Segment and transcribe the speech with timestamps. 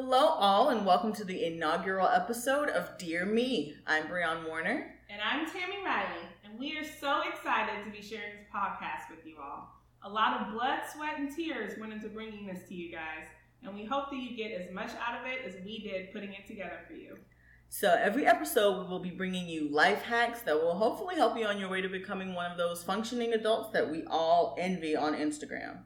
[0.00, 3.74] Hello, all, and welcome to the inaugural episode of Dear Me.
[3.84, 4.94] I'm Breon Warner.
[5.10, 9.26] And I'm Tammy Riley, and we are so excited to be sharing this podcast with
[9.26, 9.74] you all.
[10.04, 13.26] A lot of blood, sweat, and tears went into bringing this to you guys,
[13.64, 16.32] and we hope that you get as much out of it as we did putting
[16.32, 17.18] it together for you.
[17.68, 21.46] So, every episode, we will be bringing you life hacks that will hopefully help you
[21.46, 25.14] on your way to becoming one of those functioning adults that we all envy on
[25.14, 25.78] Instagram.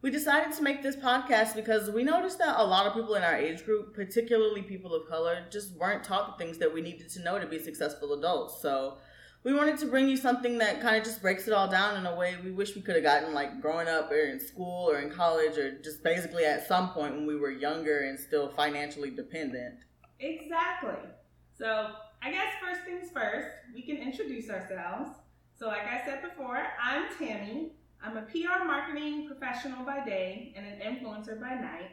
[0.00, 3.24] We decided to make this podcast because we noticed that a lot of people in
[3.24, 7.08] our age group, particularly people of color, just weren't taught the things that we needed
[7.10, 8.62] to know to be successful adults.
[8.62, 8.98] So
[9.42, 12.06] we wanted to bring you something that kind of just breaks it all down in
[12.06, 15.00] a way we wish we could have gotten like growing up or in school or
[15.00, 19.10] in college or just basically at some point when we were younger and still financially
[19.10, 19.80] dependent.
[20.20, 21.10] Exactly.
[21.58, 21.90] So
[22.22, 25.10] I guess first things first, we can introduce ourselves.
[25.58, 27.72] So like I said before, I'm Tammy.
[28.02, 31.90] I'm a PR marketing professional by day and an influencer by night.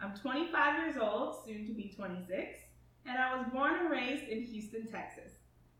[0.00, 2.58] I'm 25 years old, soon to be 26,
[3.06, 5.32] and I was born and raised in Houston, Texas.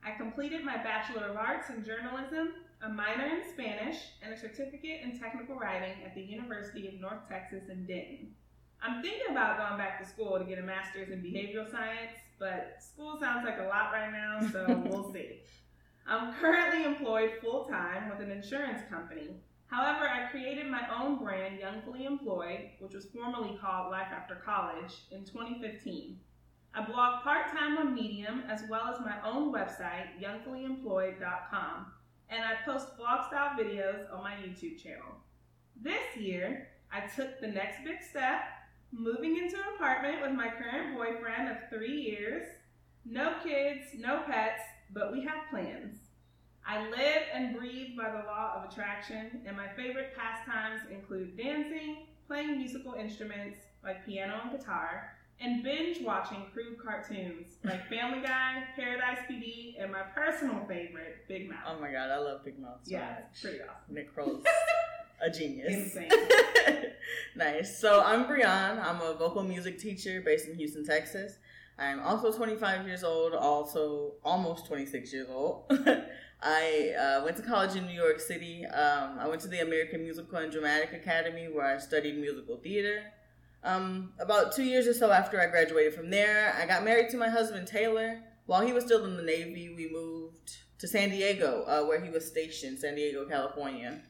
[0.04, 5.02] I completed my Bachelor of Arts in Journalism, a minor in Spanish, and a certificate
[5.04, 8.34] in technical writing at the University of North Texas in Denton.
[8.82, 12.78] I'm thinking about going back to school to get a master's in behavioral science, but
[12.80, 15.40] school sounds like a lot right now, so we'll see.
[16.06, 19.36] I'm currently employed full time with an insurance company
[19.70, 24.94] However, I created my own brand, Youngfully Employed, which was formerly called Life After College,
[25.10, 26.18] in 2015.
[26.74, 31.86] I blog part time on Medium as well as my own website, youngfullyemployed.com,
[32.30, 35.16] and I post vlog style videos on my YouTube channel.
[35.80, 38.40] This year, I took the next big step,
[38.90, 42.46] moving into an apartment with my current boyfriend of three years.
[43.04, 45.98] No kids, no pets, but we have plans.
[46.68, 52.08] I live and breathe by the law of attraction, and my favorite pastimes include dancing,
[52.26, 58.64] playing musical instruments like piano and guitar, and binge watching crude cartoons like Family Guy,
[58.76, 61.60] Paradise PD, and my personal favorite, Big Mouth.
[61.66, 62.80] Oh my god, I love Big Mouth.
[62.82, 63.24] So yeah, much.
[63.32, 63.94] it's pretty awesome.
[63.94, 64.44] Nick Kroll's
[65.22, 65.72] a genius.
[65.72, 66.10] Insane.
[67.34, 67.80] nice.
[67.80, 68.78] So I'm Breon.
[68.84, 71.38] I'm a vocal music teacher based in Houston, Texas.
[71.78, 75.72] I'm also 25 years old, also almost 26 years old.
[76.40, 78.64] I uh, went to college in New York City.
[78.66, 83.02] Um, I went to the American Musical and Dramatic Academy where I studied musical theater.
[83.64, 87.16] Um, about two years or so after I graduated from there, I got married to
[87.16, 88.20] my husband Taylor.
[88.46, 92.08] While he was still in the Navy, we moved to San Diego, uh, where he
[92.08, 94.00] was stationed, San Diego, California.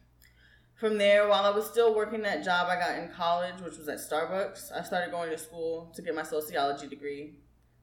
[0.75, 3.89] From there, while I was still working that job I got in college, which was
[3.89, 7.39] at Starbucks, I started going to school to get my sociology degree,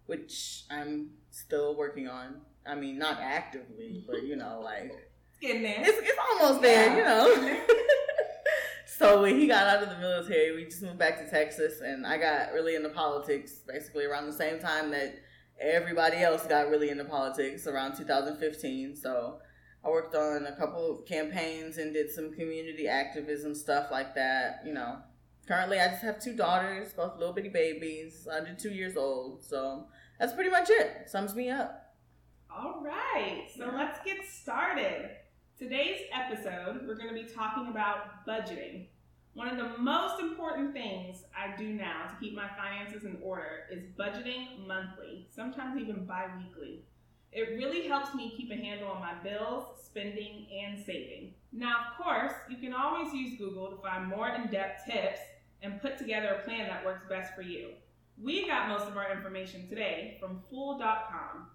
[0.06, 2.42] which I'm still working on.
[2.68, 4.92] I mean, not actively, but you know, like
[5.30, 5.78] it's getting there.
[5.80, 7.28] It's, it's almost there, yeah.
[7.28, 7.60] you know.
[8.98, 12.06] so when he got out of the military, we just moved back to Texas, and
[12.06, 15.16] I got really into politics basically around the same time that
[15.60, 18.96] everybody else got really into politics around 2015.
[18.96, 19.40] So
[19.84, 24.62] I worked on a couple of campaigns and did some community activism stuff like that.
[24.66, 24.98] You know,
[25.48, 29.44] currently I just have two daughters, both little bitty babies, under two years old.
[29.44, 29.86] So
[30.20, 31.08] that's pretty much it.
[31.08, 31.85] Sums me up.
[32.58, 33.76] All right, so yeah.
[33.76, 35.10] let's get started.
[35.60, 38.86] Today's episode, we're going to be talking about budgeting.
[39.34, 43.66] One of the most important things I do now to keep my finances in order
[43.70, 46.86] is budgeting monthly, sometimes even bi weekly.
[47.34, 51.34] It really helps me keep a handle on my bills, spending, and saving.
[51.52, 55.20] Now, of course, you can always use Google to find more in depth tips
[55.62, 57.72] and put together a plan that works best for you.
[58.22, 61.48] We got most of our information today from Fool.com.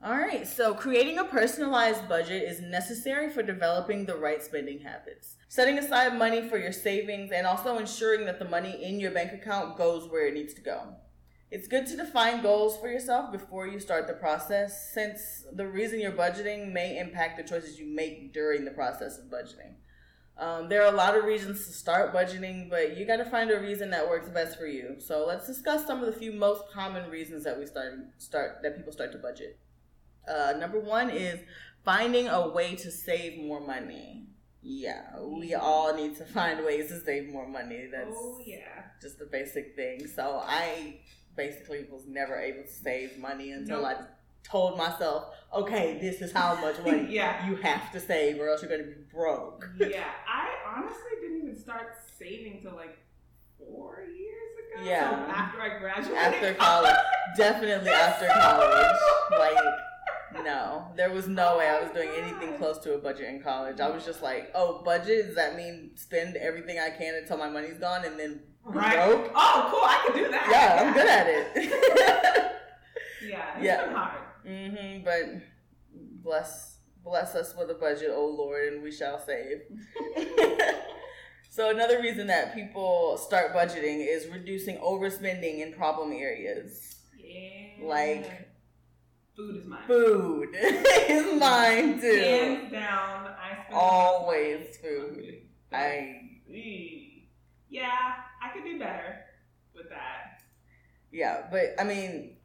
[0.00, 5.34] All right, so creating a personalized budget is necessary for developing the right spending habits.
[5.48, 9.32] Setting aside money for your savings and also ensuring that the money in your bank
[9.32, 10.94] account goes where it needs to go.
[11.50, 15.98] It's good to define goals for yourself before you start the process, since the reason
[15.98, 19.74] you're budgeting may impact the choices you make during the process of budgeting.
[20.36, 23.50] Um, there are a lot of reasons to start budgeting, but you got to find
[23.50, 24.94] a reason that works best for you.
[25.00, 28.76] So let's discuss some of the few most common reasons that we start start that
[28.76, 29.58] people start to budget.
[30.28, 31.40] Uh, number one is
[31.84, 34.26] finding a way to save more money.
[34.62, 37.88] Yeah, we all need to find ways to save more money.
[37.90, 40.06] That's oh yeah, just the basic thing.
[40.06, 40.96] So I
[41.36, 43.96] basically was never able to save money until nope.
[43.96, 44.04] I
[44.42, 47.48] told myself, okay, this is how much money yeah.
[47.48, 49.68] you have to save, or else you're going to be broke.
[49.78, 52.98] yeah, I honestly didn't even start saving till like
[53.56, 54.88] four years ago.
[54.88, 56.96] Yeah, so after I graduated, after college,
[57.36, 58.96] definitely after college,
[59.38, 59.64] like
[60.44, 63.80] no, there was no way I was doing anything close to a budget in college.
[63.80, 65.26] I was just like, oh, budget?
[65.26, 68.94] Does that mean spend everything I can until my money's gone and then Right.
[68.96, 69.30] Broke.
[69.34, 69.80] Oh, cool.
[69.82, 70.48] I can do that.
[70.50, 72.52] Yeah, I'm good at it.
[73.28, 73.84] yeah, it's Yeah.
[73.86, 74.18] been hard.
[74.46, 75.42] hmm but
[76.22, 79.62] bless bless us with a budget, oh Lord, and we shall save.
[81.50, 86.96] so another reason that people start budgeting is reducing overspending in problem areas.
[87.18, 87.86] Yeah.
[87.86, 88.47] Like
[89.38, 89.80] food is mine.
[89.86, 92.18] Food is mine too.
[92.20, 95.34] Hands down, I spend Always food.
[95.72, 96.16] I.
[97.70, 98.12] Yeah,
[98.42, 99.16] I could do better
[99.74, 100.42] with that.
[101.12, 102.36] yeah, but I mean,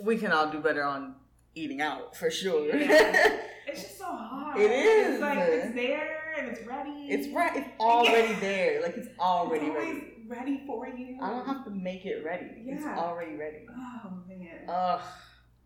[0.00, 1.16] we can all do better on
[1.54, 2.74] eating out for sure.
[2.74, 3.40] Yeah.
[3.70, 4.58] It's just so hard.
[4.58, 5.12] It is.
[5.14, 6.90] It's like it's there and it's ready.
[7.10, 7.54] it's right.
[7.54, 8.80] It's already there.
[8.80, 10.14] Like it's already It's always ready.
[10.26, 11.18] ready for you.
[11.22, 12.46] I don't have to make it ready.
[12.64, 13.66] It's already ready.
[13.68, 14.60] Oh man.
[14.66, 15.00] Ugh.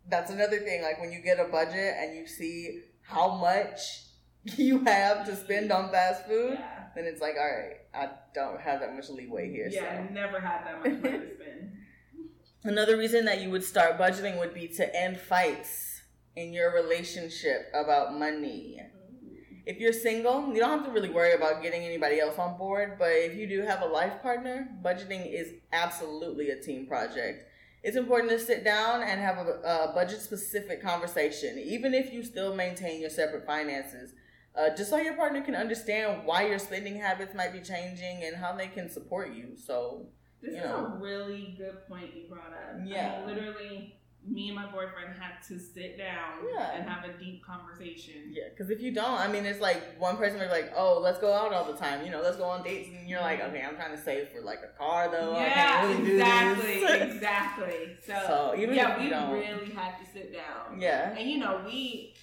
[0.09, 0.81] That's another thing.
[0.81, 3.79] Like when you get a budget and you see how much
[4.43, 6.85] you have to spend on fast food, yeah.
[6.95, 9.69] then it's like, all right, I don't have that much leeway here.
[9.71, 10.09] Yeah, so.
[10.09, 11.71] I never had that much money to spend.
[12.65, 16.01] Another reason that you would start budgeting would be to end fights
[16.35, 18.79] in your relationship about money.
[18.79, 19.35] Mm-hmm.
[19.65, 22.95] If you're single, you don't have to really worry about getting anybody else on board,
[22.97, 27.45] but if you do have a life partner, budgeting is absolutely a team project.
[27.83, 29.59] It's important to sit down and have a,
[29.89, 34.13] a budget specific conversation, even if you still maintain your separate finances.
[34.55, 38.35] Uh, just so your partner can understand why your spending habits might be changing and
[38.35, 39.55] how they can support you.
[39.57, 40.07] So,
[40.41, 40.93] This You is know.
[40.95, 42.75] a really good point you brought up.
[42.85, 43.21] Yeah.
[43.23, 46.75] I mean, literally, me and my boyfriend had to sit down Yeah.
[46.75, 48.13] and have a deep conversation.
[48.31, 51.19] Yeah, because if you don't, I mean, it's like one person be like, "Oh, let's
[51.19, 53.61] go out all the time," you know, let's go on dates, and you're like, "Okay,
[53.61, 55.33] I'm trying to save for like a car though.
[55.35, 57.97] I yeah, can't really do exactly, this." exactly.
[58.05, 60.79] So, So, yeah, we don't- really had to sit down.
[60.79, 62.13] yeah, And you know, we,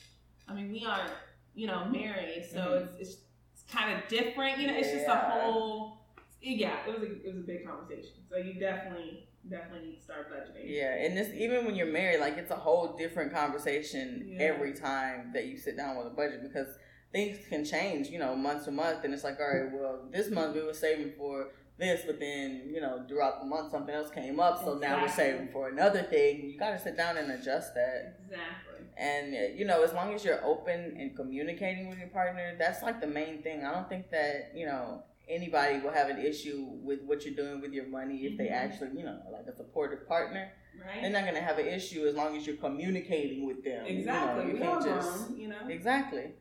[0.48, 1.12] I mean, we aren't,
[1.54, 2.98] you know, married, so Mhm.
[3.00, 3.20] it's, it's
[3.52, 4.58] it's kind of different.
[4.58, 5.98] You know, it's just a whole.
[6.42, 8.14] Yeah, it was a it was a big conversation.
[8.30, 10.64] So you definitely definitely need to start budgeting.
[10.66, 14.42] yeah, and this even when you're married, like it's a whole different conversation Yeah.
[14.44, 16.68] every time that you sit down with a budget because
[17.12, 20.30] things can change, you know, month to month, and it's like, all right, well, this
[20.30, 21.48] month we were saving for
[21.78, 25.08] this, but then you know, throughout the month something else came up, so now we're
[25.08, 26.50] saving for another thing.
[26.50, 28.18] You got to sit down and adjust that.
[28.24, 28.84] Exactly.
[28.98, 32.82] And uh, you know, as long as you're open and communicating with your partner, that's
[32.82, 33.64] like the main thing.
[33.64, 37.60] I don't think that you know anybody will have an issue with what you're doing
[37.60, 38.52] with your money if they Mhm.
[38.64, 40.52] actually, you know, like a supportive partner.
[40.84, 41.02] Right.
[41.02, 43.86] They're not gonna have an issue as long as you're communicating with them.
[43.86, 44.46] you know, exactly.
[44.46, 45.68] you we can't all just- grown, you know.
[45.68, 46.34] Exactly.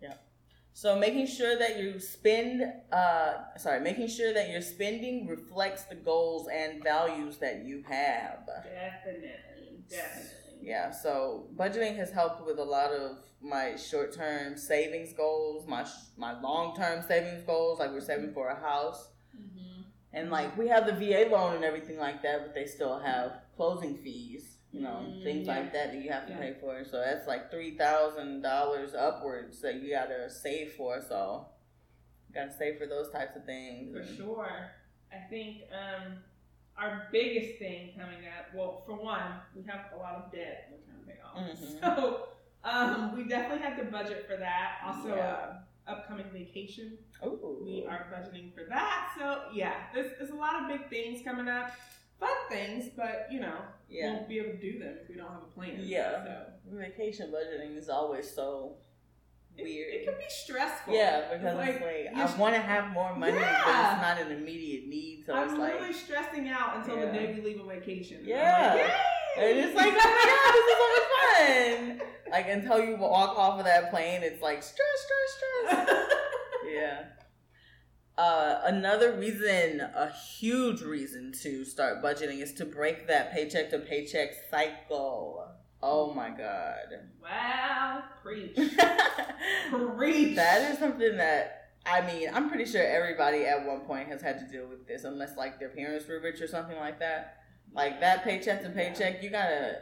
[0.00, 0.14] Yeah.
[0.72, 2.62] So making sure that you spend,
[2.92, 8.46] uh, sorry, making sure that your spending reflects the goals and values that you have.
[8.46, 9.30] Definitely.
[9.88, 10.45] Definitely.
[10.60, 16.10] Yeah, so budgeting has helped with a lot of my short-term savings goals, my sh-
[16.16, 17.78] my long-term savings goals.
[17.78, 19.82] Like we're saving for a house, hmm
[20.12, 23.32] and like we have the VA loan and everything like that, but they still have
[23.54, 25.56] closing fees, you know, Mm, things yeah.
[25.56, 26.38] like that that you have to Yeah.
[26.40, 26.84] pay for.
[26.84, 31.00] So that's like three thousand dollars upwards that you gotta save for.
[31.02, 31.46] So
[32.34, 33.94] gotta save for those types of things.
[33.94, 34.70] For sure.
[35.12, 36.18] I think um,
[36.78, 39.22] our biggest thing coming up, well, for one,
[39.54, 41.58] we have a lot of debt we're trying to pay off.
[41.58, 41.80] Mhm.
[41.96, 42.28] So
[42.64, 44.78] um, we definitely have to budget for that.
[44.84, 45.36] Also, Yeah.
[45.86, 47.58] uh, upcoming vacation, Ooh.
[47.64, 49.14] we are budgeting for that.
[49.18, 51.70] So yeah, there's, there's a lot of big things coming up.
[52.18, 53.58] Fun things, but you know,
[53.88, 54.14] we Yeah.
[54.14, 55.78] won't be able to do them if we don't have a plan.
[55.80, 56.24] Yeah.
[56.24, 58.76] So Vacation budgeting is always so
[59.64, 59.94] weird.
[59.94, 60.94] it can be stressful.
[60.94, 64.88] Yeah, because like, like, I want to have more money, but it's not an immediate
[64.88, 65.24] need.
[65.26, 68.20] So I'm it's like, literally stressing out until the day we leave on vacation.
[68.24, 68.74] Yeah.
[68.74, 68.90] like,
[69.38, 72.08] and it's like, oh my god, this is so much fun.
[72.30, 75.06] Like until you walk off of that plane, it's like stress,
[75.66, 76.10] stress, stress.
[76.72, 77.04] yeah.
[78.18, 83.78] Uh, another reason, a huge reason to start budgeting is to break that paycheck to
[83.78, 85.45] paycheck cycle.
[85.82, 87.00] Oh my god.
[87.22, 88.56] wow, preach,
[89.70, 90.36] preach.
[90.36, 94.40] That is something that I mean, I'm pretty sure everybody at one point has had
[94.40, 97.36] to deal with this, unless like their parents were rich or something like that.
[97.72, 99.76] Like that paycheck to paycheck, you gotta,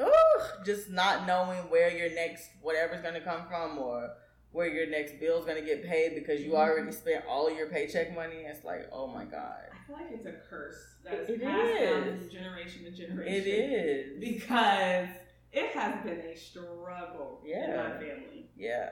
[0.00, 4.10] ooh, just not knowing where your next whatever's gonna come from or
[4.50, 6.56] where your next bill's gonna get paid because you mm-hmm.
[6.56, 8.44] already spent all your paycheck money.
[8.44, 11.80] It's like, oh my god, I feel like it's a curse that is It passed
[11.80, 13.34] down from generation to generation.
[13.34, 14.20] it is.
[14.20, 15.08] because
[15.52, 17.76] it has been a struggle in Yeah.
[17.76, 18.50] my family.
[18.56, 18.90] Yeah,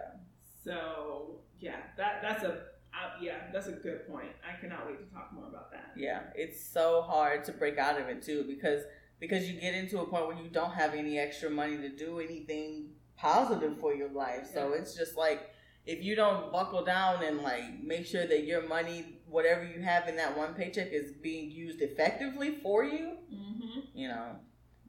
[0.64, 2.52] So yeah, that that's a
[2.92, 4.30] uh, yeah, that's a good point.
[4.47, 5.92] I cannot wait to talk more about that.
[5.97, 6.23] yeah.
[6.35, 8.82] It's so hard to break out of it too because
[9.20, 12.18] because you get into a point where you don't have any extra money to do
[12.20, 14.49] anything positive for your life.
[14.52, 14.80] So Yeah.
[14.80, 15.50] it's just like
[15.87, 20.08] if you don't buckle down and like make sure that your money whatever you have
[20.08, 23.80] in that one paycheck is being used effectively for you, Mm-hmm.
[23.94, 24.37] you know,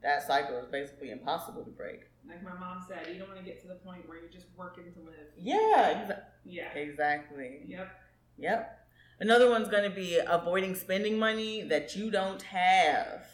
[0.01, 2.01] that cycle is basically impossible to break.
[2.27, 4.47] Like my mom said, you don't want to get to the point where you're just
[4.57, 5.15] working to live.
[5.37, 6.71] Yeah, exa- Yeah.
[6.73, 7.61] exactly.
[7.67, 7.89] Yep.
[8.37, 8.77] Yep.
[9.19, 13.25] Another one's going to be avoiding spending money that you don't have.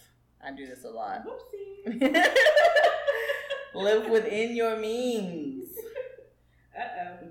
[0.44, 1.24] I do this a lot.
[1.26, 2.26] Whoopsie.
[3.74, 5.57] Live within your means.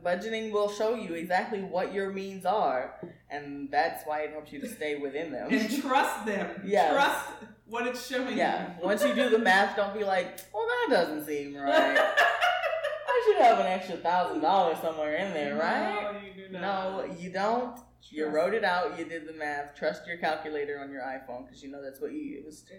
[0.06, 2.94] Budgeting will show you exactly what your means are,
[3.28, 5.48] and that's why it helps you to stay within them.
[5.52, 6.62] And trust them.
[6.64, 6.92] Yes.
[6.92, 7.26] Trust
[7.66, 8.68] what it's showing Yeah.
[8.78, 8.84] you.
[8.86, 11.98] Once you do the math, don't be like, well, that doesn't seem right.
[11.98, 16.12] I should have an extra thousand dollars somewhere in there, right?
[16.12, 16.60] No, you do not.
[17.08, 17.76] No, you don't.
[18.08, 18.96] You Trust- wrote it out.
[18.96, 19.74] You did the math.
[19.74, 22.70] Trust your calculator on your iPhone because you know that's what you used.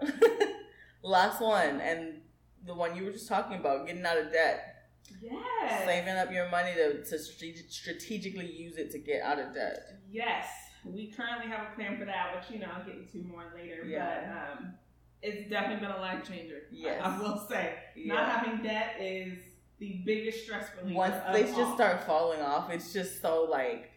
[0.00, 0.46] Exactly.
[1.02, 2.22] Last one, and
[2.66, 4.69] the one you were just talking about, getting out of debt,
[5.20, 5.84] Yes.
[5.86, 9.78] saving up your money to, to strate- strategically use it to get out of debt.
[10.10, 10.46] Yes.
[10.84, 13.84] We currently have a plan for that, which you know I'll get into more later.
[13.86, 14.48] Yeah.
[14.56, 14.74] But um,
[15.22, 16.62] it's definitely been a life changer.
[16.72, 17.02] Yes.
[17.04, 17.74] I, I will say.
[17.96, 19.38] Not having debt is
[19.78, 20.96] the biggest stress reliever.
[20.98, 21.74] Once they just all.
[21.74, 23.90] start falling off, it's just so like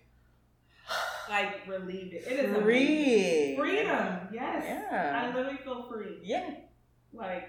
[1.29, 2.13] like relieved.
[2.13, 2.63] It is amazing.
[2.63, 3.55] free.
[3.57, 4.19] Freedom.
[4.33, 4.65] Yes.
[4.65, 5.23] Yeah.
[5.23, 6.19] I literally feel free.
[6.21, 6.49] Yeah.
[7.13, 7.47] Like,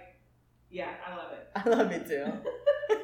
[0.71, 1.49] yeah, I love it.
[1.57, 2.26] I love it too.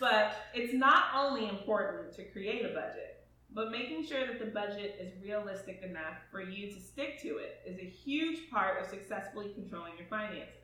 [0.00, 4.96] But it's not only important to create a budget, but making sure that the budget
[4.98, 9.52] is realistic enough for you to stick to it is a huge part of successfully
[9.54, 10.54] controlling your finances.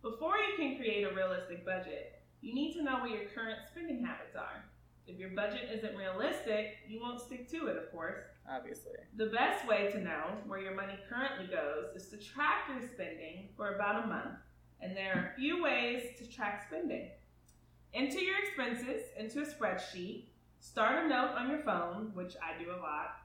[0.00, 4.04] Before you can create a realistic budget, you need to know what your current spending
[4.04, 4.64] habits are.
[5.08, 8.22] If your budget isn't realistic, you won't stick to it, of course.
[8.48, 8.92] Obviously.
[9.16, 13.48] The best way to know where your money currently goes is to track your spending
[13.56, 14.38] for about a month.
[14.80, 17.08] And there are a few ways to track spending.
[17.94, 20.24] Enter your expenses into a spreadsheet,
[20.60, 23.16] start a note on your phone, which I do a lot,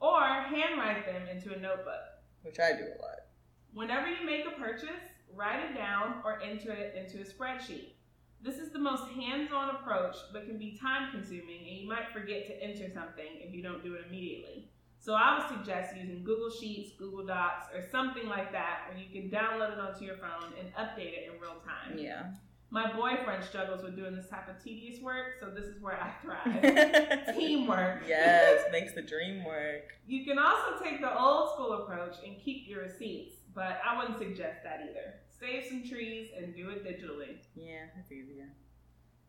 [0.00, 2.04] or handwrite them into a notebook.
[2.42, 3.26] Which I do a lot.
[3.72, 4.88] Whenever you make a purchase,
[5.34, 7.94] write it down or enter it into a spreadsheet.
[8.40, 12.12] This is the most hands on approach, but can be time consuming, and you might
[12.12, 14.68] forget to enter something if you don't do it immediately.
[15.00, 19.10] So I would suggest using Google Sheets, Google Docs, or something like that where you
[19.10, 21.98] can download it onto your phone and update it in real time.
[21.98, 22.30] Yeah.
[22.74, 26.10] My boyfriend struggles with doing this type of tedious work, so this is where I
[26.20, 27.26] thrive.
[27.38, 28.02] Teamwork.
[28.08, 29.92] yes, makes the dream work.
[30.08, 34.18] You can also take the old school approach and keep your receipts, but I wouldn't
[34.18, 35.14] suggest that either.
[35.38, 37.36] Save some trees and do it digitally.
[37.54, 38.48] Yeah, it's easier.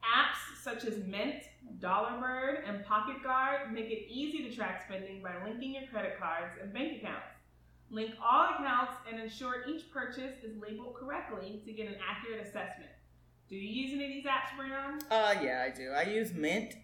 [0.02, 1.44] Apps such as Mint,
[1.80, 6.18] Dollar Dollarbird, and Pocket Guard make it easy to track spending by linking your credit
[6.18, 7.28] cards and bank accounts.
[7.92, 12.90] Link all accounts and ensure each purchase is labeled correctly to get an accurate assessment.
[13.50, 15.00] Do you use any of these apps, Brian?
[15.10, 15.92] Uh, yeah, I do.
[15.92, 16.76] I use Mint,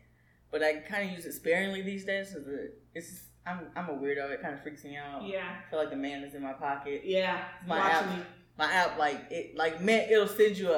[0.51, 2.33] but I kind of use it sparingly these days.
[2.33, 4.29] Cause it, it's I'm I'm a weirdo.
[4.31, 5.23] It kind of freaks me out.
[5.25, 5.45] Yeah.
[5.65, 7.01] I feel like the man is in my pocket.
[7.03, 7.43] Yeah.
[7.67, 8.23] My app- you.
[8.57, 10.77] My app, like it, like Mint, it'll send you a,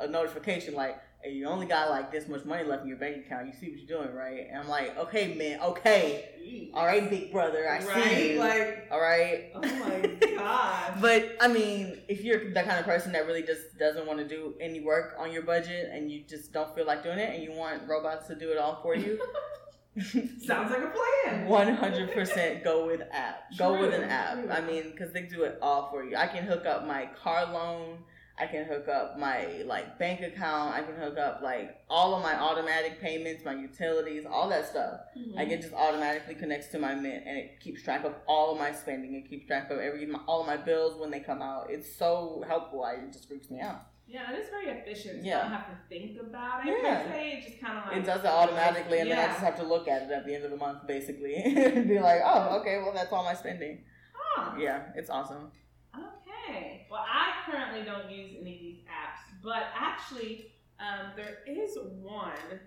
[0.00, 2.96] a, a notification like, "Hey, you only got like this much money left in your
[2.98, 3.46] bank account.
[3.46, 7.30] You see what you're doing, right?" And I'm like, "Okay, man, Okay, all right, big
[7.32, 7.68] brother.
[7.68, 8.04] I right?
[8.16, 8.38] see you.
[8.38, 11.00] Like, all right." oh my god.
[11.00, 14.26] But I mean, if you're the kind of person that really just doesn't want to
[14.28, 17.42] do any work on your budget and you just don't feel like doing it and
[17.42, 19.20] you want robots to do it all for you,
[20.00, 20.92] Sounds like a
[21.24, 21.46] plan.
[21.46, 23.42] one hundred percent go with app.
[23.58, 24.38] Go with an app.
[24.50, 26.16] I mean, because they do it all for you.
[26.16, 27.98] I can hook up my car loan.
[28.40, 30.74] I can hook up my like bank account.
[30.74, 35.00] I can hook up like all of my automatic payments, my utilities, all that stuff.
[35.16, 35.34] Mhm.
[35.36, 38.58] Like it just automatically connects to my Mint and it keeps track of all of
[38.58, 39.14] my spending.
[39.14, 41.70] It keeps track of every all of my bills when they come out.
[41.70, 42.82] It's so helpful.
[42.82, 43.82] I, it just freaks me out.
[44.08, 45.24] Yeah, and it's very efficient.
[45.24, 45.38] Yeah.
[45.38, 46.74] I don't have to think about it.
[46.82, 47.04] Yeah.
[47.12, 47.30] Se.
[47.38, 49.62] It just kind of like It does it automatically, and then I just have to
[49.62, 52.78] look at it at the end of the month, basically, and be like, "Oh, okay,
[52.78, 54.56] well that's all my spending." Huh.
[54.58, 55.52] Yeah, it's awesome.
[57.50, 62.60] Currently don't use any of these apps, but actually, um, there is one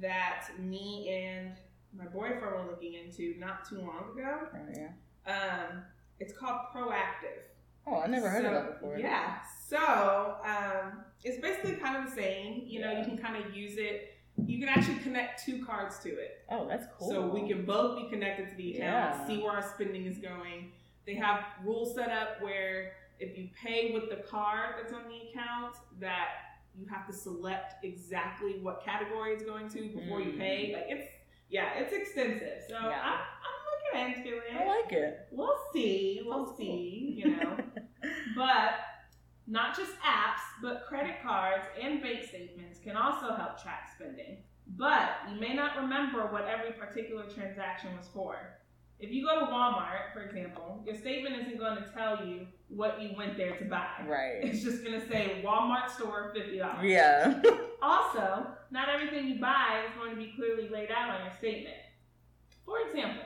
[0.00, 1.52] that me and
[1.96, 4.48] my boyfriend were looking into not too long ago.
[4.54, 5.32] Oh, yeah.
[5.32, 5.82] Um,
[6.20, 7.42] it's called Proactive.
[7.86, 8.98] Oh, I never heard of So, that before.
[8.98, 9.38] Yeah.
[9.68, 12.62] So um, it's basically kind of the same.
[12.66, 14.14] You know, you can kind of use it.
[14.46, 16.44] You can actually connect two cards to it.
[16.50, 17.08] Oh, that's cool.
[17.10, 19.26] So we can both be connected to the account, Yeah.
[19.26, 20.72] see where our spending is going.
[21.06, 25.28] They have rules set up where if you pay with the card that's on the
[25.30, 26.28] account, that
[26.78, 30.38] you have to select exactly what category it's going to before you Mm.
[30.38, 30.72] pay.
[30.74, 31.08] Like it's
[31.48, 32.62] yeah, it's extensive.
[32.68, 33.00] So Yeah.
[33.02, 34.44] I'm, I'm looking into it.
[34.58, 35.26] I like it.
[35.32, 36.22] We'll see.
[36.24, 36.56] We'll cool.
[36.56, 37.14] see.
[37.16, 37.56] You know,
[38.36, 38.74] but
[39.48, 44.38] not just apps, but credit cards and bank statements can also help track spending.
[44.76, 48.36] But you may not remember what every particular transaction was for.
[49.00, 53.00] If you go to Walmart, for example, your statement isn't going to tell you what
[53.00, 53.88] you went there to buy.
[54.06, 54.40] Right.
[54.42, 56.82] It's just going to say Walmart store $50.
[56.82, 57.42] Yeah.
[57.82, 61.76] Also, not everything you buy is going to be clearly laid out on your statement.
[62.66, 63.24] For example,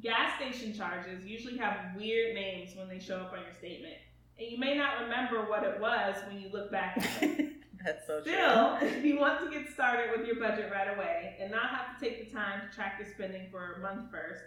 [0.00, 3.94] gas station charges usually have weird names when they show up on your statement,
[4.40, 7.52] and you may not remember what it was when you look back at it.
[7.84, 8.32] That's so true.
[8.32, 11.96] Still, if you want to get started with your budget right away and not have
[11.96, 14.42] to take the time to track your spending for a month first,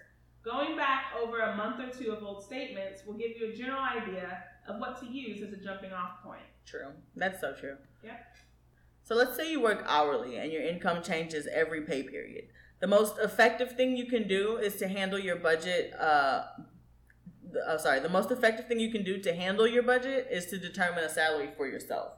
[0.46, 3.82] going back over a month or two of old statements will give you a general
[3.82, 6.42] idea of what to use as a jumping off point.
[6.66, 6.90] True.
[7.16, 7.78] That's so true.
[8.04, 8.26] Yep.
[9.04, 12.46] So let's say you work hourly and your income changes every pay period.
[12.80, 15.94] The most effective thing you can do is to handle your budget.
[16.00, 16.44] Uh,
[17.68, 20.58] uh, sorry, the most effective thing you can do to handle your budget is to
[20.58, 22.14] determine a salary for yourself.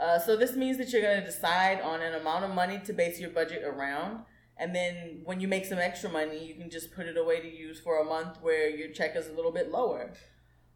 [0.00, 2.92] Uh, so this means that you're going to decide on an amount of money to
[2.92, 4.20] base your budget around.
[4.58, 7.48] And then when you make some extra money, you can just put it away to
[7.48, 10.12] use for a month where your check is a little bit lower.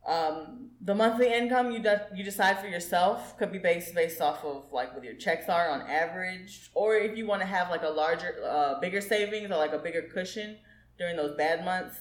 [0.06, 4.44] Um, the monthly income you de- you decide for yourself could be based based off
[4.44, 7.82] of like what your checks are on average, or if you want to have like
[7.82, 10.58] a larger, uh, bigger savings or like a bigger cushion
[10.98, 11.96] during those bad months.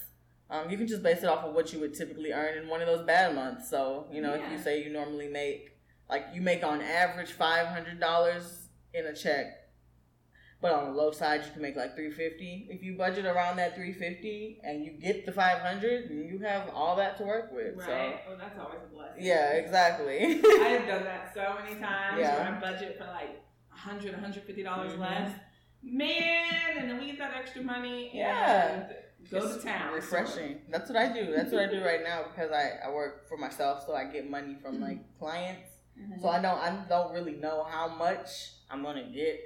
[0.50, 2.80] Um, you can just base it off of what you would typically earn in one
[2.80, 3.70] of those bad months.
[3.70, 5.78] So you know, if you say you normally make
[6.10, 9.61] like you make on average five hundred dollars in a check,
[10.62, 12.66] but on the low side you can make like three fifty.
[12.70, 16.70] If you budget around that three fifty and you get the five hundred, you have
[16.72, 17.76] all that to work with.
[17.76, 18.20] Right?
[18.30, 19.24] Oh, that's always a blessing.
[19.24, 20.18] Yeah, exactly.
[20.20, 22.36] I have done that so many times Yeah.
[22.48, 24.98] where I budget for like 100 150 dollars Mhm.
[25.00, 25.32] less.
[25.82, 28.86] Man, and then we get that extra money Yeah.
[29.30, 29.94] go It's to town.
[29.94, 30.60] Refreshing.
[30.70, 31.32] That's what I do.
[31.34, 34.30] That's what I do right now because I, I work for myself, so I get
[34.30, 34.82] money from Mm-hmm.
[34.84, 35.70] like clients.
[36.00, 36.20] Mhm.
[36.22, 38.28] So I don't I don't really know how much
[38.70, 39.40] I'm gonna get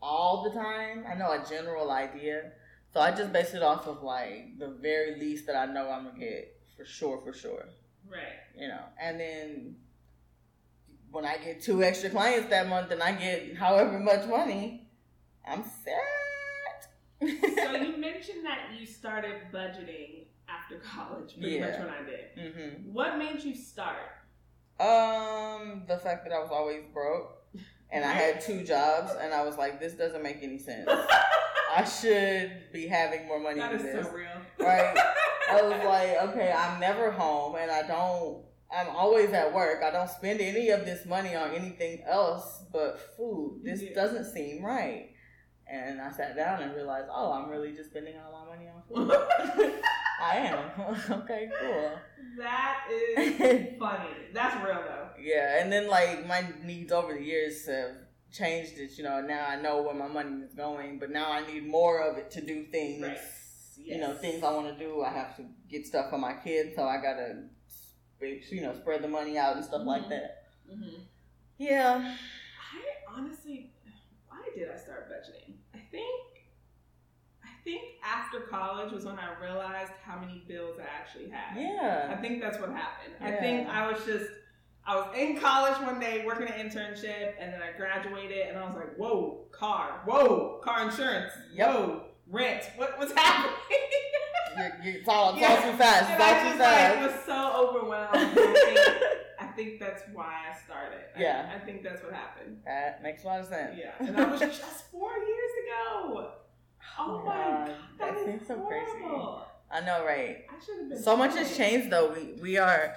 [0.00, 1.04] all the time.
[1.10, 2.52] I know a general idea.
[2.92, 6.04] So I just base it off of like the very least that I know I'm
[6.04, 7.66] gonna get for sure, for sure.
[8.10, 8.38] Right.
[8.56, 8.82] You know.
[9.00, 9.76] And then
[11.10, 14.88] when I get two extra clients that month and I get however much money,
[15.46, 16.88] I'm set.
[17.20, 17.26] So
[17.72, 22.54] you mentioned that you started budgeting after college, pretty much when I did.
[22.54, 23.96] hmm What made you start?
[24.78, 27.42] Um, the fact that I was always broke
[27.90, 30.88] and I had two jobs and I was like, this doesn't make any sense.
[31.76, 34.06] I should be having more money That than is this.
[34.06, 34.28] so real.
[34.58, 34.96] Right.
[35.50, 38.44] I was like, okay, I'm never home and I don't
[38.74, 39.82] I'm always at work.
[39.84, 43.60] I don't spend any of this money on anything else but food.
[43.62, 43.94] This Yeah.
[43.94, 45.10] doesn't seem right.
[45.70, 48.82] And I sat down and realized, oh, I'm really just spending all my money on
[48.88, 49.72] food.
[51.10, 51.90] Okay, cool.
[52.38, 54.08] that is funny.
[54.32, 55.08] That's real though.
[55.20, 57.92] Yeah, and then like my needs over the years have
[58.32, 58.96] changed it.
[58.98, 62.00] You know, now I know where my money is going, but now I need more
[62.02, 63.02] of it to do things.
[63.02, 63.18] Right.
[63.78, 65.02] You know, things I want to do.
[65.02, 67.44] I have to get stuff for my kids, so I gotta,
[68.50, 70.08] you know, spread the money out and stuff like Mhm.
[70.10, 70.44] that.
[70.70, 71.00] Mhm.
[71.58, 72.16] Yeah.
[72.74, 72.82] I
[73.16, 73.72] honestly,
[74.28, 75.54] why did I start budgeting?
[75.74, 76.48] I think,
[77.44, 81.60] I think after college was when I realized how many bills I actually had.
[81.60, 82.08] Yeah.
[82.16, 83.14] I think that's what happened.
[83.20, 84.26] I think I was just,
[84.86, 88.64] I was in college one day working an internship, and then I graduated, and I
[88.66, 93.56] was like, whoa, car, whoa, car insurance, yo, rent, what, what's happening?
[94.56, 95.48] You're, you're, it's all, it's Yeah.
[95.48, 96.10] all too fast.
[96.10, 98.16] It's all I too just like was so overwhelmed.
[98.16, 98.78] I think,
[99.40, 101.00] I think that's why I started.
[101.16, 101.50] I- Yeah.
[101.54, 102.58] I, think that's what happened.
[102.64, 103.76] that makes a lot of sense.
[103.76, 106.30] Yeah, and that was just four years ago.
[106.98, 108.92] Oh my god, that that is seems so crazy.
[109.70, 110.44] I know, right?
[110.48, 111.02] I should have been.
[111.02, 112.12] So much has changed, though.
[112.12, 112.94] We we are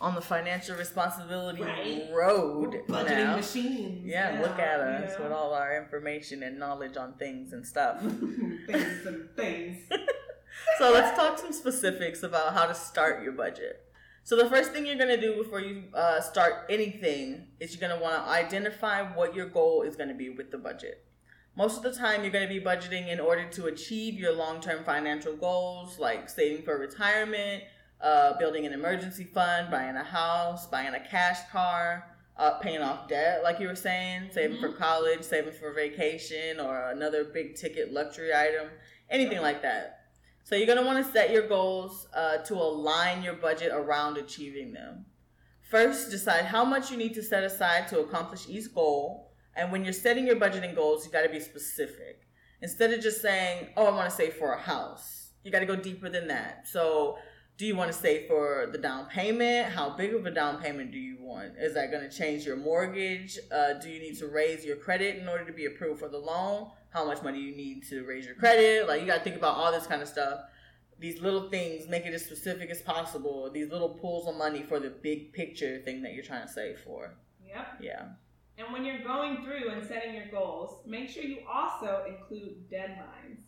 [0.00, 2.08] on the financial responsibility Right.
[2.12, 3.36] road Budgeting now.
[3.36, 4.04] machines.
[4.04, 5.24] Yeah, now, look at us know?
[5.24, 8.00] with all our information and knowledge on things and stuff.
[8.66, 9.78] things and things.
[10.78, 13.80] so let's talk some specifics about how to start your budget.
[14.24, 18.02] So the first thing you're gonna do before you uh, start anything is you're gonna
[18.02, 21.04] want to identify what your goal is gonna be with the budget.
[21.56, 25.36] Most of the time, you're gonna be budgeting in order to achieve your long-term financial
[25.36, 27.62] goals, like saving for retirement,
[28.00, 33.06] uh, building an emergency fund, buying a house, buying a cash car, uh, paying off
[33.06, 37.92] debt, like you were saying, saving for college, saving for vacation, or another big ticket
[37.92, 38.68] luxury item,
[39.08, 40.00] anything like that.
[40.42, 44.72] So you're gonna want to set your goals uh, to align your budget around achieving
[44.72, 45.06] them.
[45.70, 49.23] First, decide how much you need to set aside to accomplish each goal.
[49.56, 52.22] And when you're setting your budgeting goals, you got to be specific.
[52.62, 55.66] Instead of just saying, "Oh, I want to save for a house," you got to
[55.66, 56.66] go deeper than that.
[56.66, 57.18] So,
[57.58, 59.72] do you want to save for the down payment?
[59.72, 61.52] How big of a down payment do you want?
[61.58, 63.38] Is that going to change your mortgage?
[63.52, 66.18] Uh, do you need to raise your credit in order to be approved for the
[66.18, 66.70] loan?
[66.90, 68.88] How much money do you need to raise your credit?
[68.88, 70.40] Like you got to think about all this kind of stuff.
[70.98, 73.50] these little things, make it as specific as possible.
[73.52, 76.78] These little pools of money for the big picture thing that you're trying to save
[76.80, 77.14] for.
[77.46, 77.66] Yep.
[77.80, 78.04] Yeah.
[78.56, 83.42] And when you're going through and setting your goals, make sure you also include deadlines.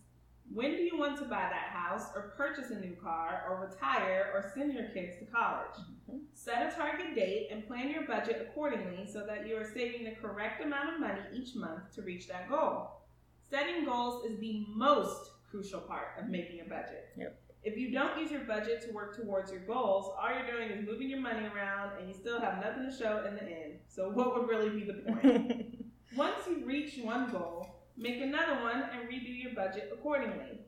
[0.52, 4.30] When do you want to buy that house or purchase a new car or retire
[4.32, 5.76] or send your kids to college?
[5.80, 6.18] Mm-hmm.
[6.34, 10.12] Set a target date and plan your budget accordingly so that you are saving the
[10.12, 13.02] correct amount of money each month to reach that goal.
[13.50, 17.08] Setting goals is the most crucial part of making a budget.
[17.16, 17.45] Yep.
[17.66, 20.86] If you don't use your budget to work towards your goals, all you're doing is
[20.86, 23.80] moving your money around and you still have nothing to show in the end.
[23.88, 25.84] So, what would really be the point?
[26.16, 30.60] Once you reach one goal, make another one and redo your budget accordingly.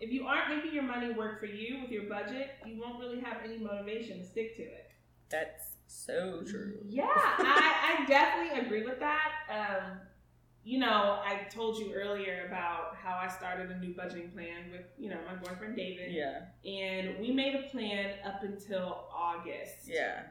[0.00, 3.20] If you aren't making your money work for you with your budget, you won't really
[3.20, 4.90] have any motivation to stick to it.
[5.28, 6.78] That's so true.
[6.88, 9.32] Yeah, I, I definitely agree with that.
[9.50, 9.98] Um,
[10.66, 14.80] you know, I told you earlier about how I started a new budgeting plan with,
[14.98, 16.12] you know, my boyfriend David.
[16.12, 16.40] Yeah.
[16.68, 19.86] And we made a plan up until August.
[19.86, 20.22] Yeah.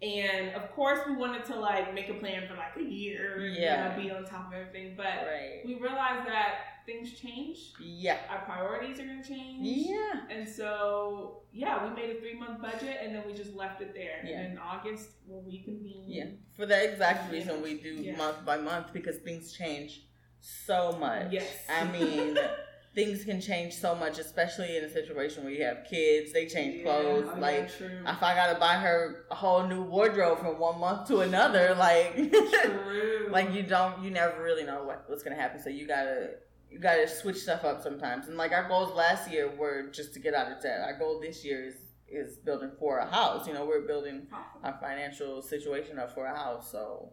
[0.00, 3.96] And of course, we wanted to like make a plan for like a year, Yeah.
[3.96, 4.94] you know, be on top of everything.
[4.96, 5.62] But Right.
[5.66, 7.58] we realized that things change.
[7.80, 8.18] Yeah.
[8.28, 9.58] Our priorities are going to change.
[9.62, 10.20] Yeah.
[10.30, 13.94] And so, yeah, we made a three month budget and then we just left it
[13.94, 14.20] there.
[14.24, 14.40] Yeah.
[14.40, 16.04] And in August, we'll reconvene.
[16.06, 16.26] Yeah.
[16.56, 18.16] For the exact reason, we do Yeah.
[18.16, 20.02] month by month because things change
[20.40, 21.32] so much.
[21.32, 21.46] Yes.
[21.68, 22.38] I mean,
[22.94, 26.32] things can change so much, especially in a situation where you have kids.
[26.32, 27.28] They change clothes.
[27.28, 27.86] oh, yeah, like, true.
[28.06, 32.16] if I gotta buy her a whole new wardrobe from one month to another, like,
[33.30, 35.60] like you don't, you never really know what, what's gonna happen.
[35.62, 36.30] So you gotta,
[36.70, 38.28] you gotta switch stuff up sometimes.
[38.28, 40.80] And like our goals last year were just to get out of debt.
[40.80, 41.74] Our goal this year is
[42.08, 43.46] is building for a house.
[43.46, 44.26] You know, we're building
[44.64, 46.70] our financial situation up for a house.
[46.70, 47.12] So,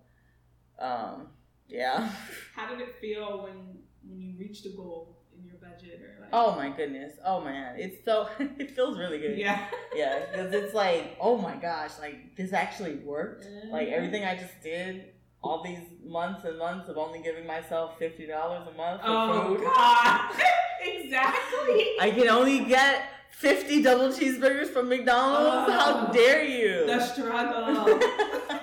[0.80, 1.28] um,
[1.68, 2.10] yeah.
[2.56, 6.30] How did it feel when when you reached a goal in your budget or like?
[6.34, 7.14] Oh my goodness.
[7.26, 9.38] Oh man, it's so it feels really good.
[9.38, 9.68] yeah.
[9.96, 13.48] yeah, because it's like, oh my gosh, like this actually worked.
[13.72, 15.14] Like everything I just did,
[15.48, 19.56] all these months and months of only giving myself fifty dollars a month for Oh
[19.56, 19.64] food.
[19.64, 20.32] God!
[20.84, 21.86] exactly.
[22.00, 25.70] I can only get fifty double cheeseburgers from McDonald's.
[25.70, 25.72] Oh.
[25.72, 26.14] How Oh.
[26.14, 26.86] dare you?
[26.86, 28.00] The struggle.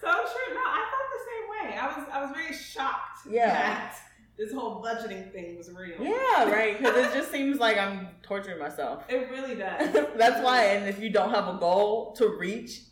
[0.00, 0.54] So true.
[0.54, 1.78] No, I felt the same way.
[1.78, 3.48] I was I was very shocked Yeah.
[3.50, 3.96] that
[4.38, 6.00] this whole budgeting thing was real.
[6.00, 6.78] yeah, right.
[6.78, 9.02] Because it just seems like I'm torturing myself.
[9.08, 9.92] It really does.
[10.16, 12.82] That's why, and if you don't have a goal to reach,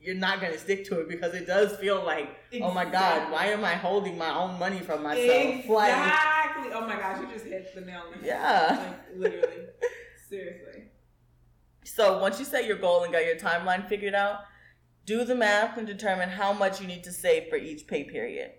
[0.00, 2.28] you're not gonna stick to it because it does feel like,
[2.62, 5.68] oh my god, why am I holding my own money from myself?
[5.68, 6.72] Like, Exactly.
[6.72, 8.26] Oh my gosh, you just hit the nail on the head.
[8.26, 8.94] Yeah.
[9.16, 9.66] Like literally.
[10.28, 10.84] Seriously.
[11.84, 14.40] so once you set your goal and got your timeline figured out,
[15.06, 18.50] do the math and determine how much you need to save for each pay period.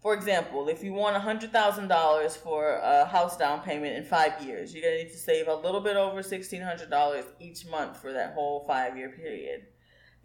[0.00, 4.82] For example, if you want $100,000 for a house down payment in five years, you're
[4.82, 8.64] going to need to save a little bit over $1,600 each month for that whole
[8.66, 9.66] five year period.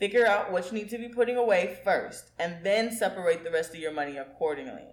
[0.03, 3.73] Figure out what you need to be putting away first, and then separate the rest
[3.73, 4.83] of your money accordingly.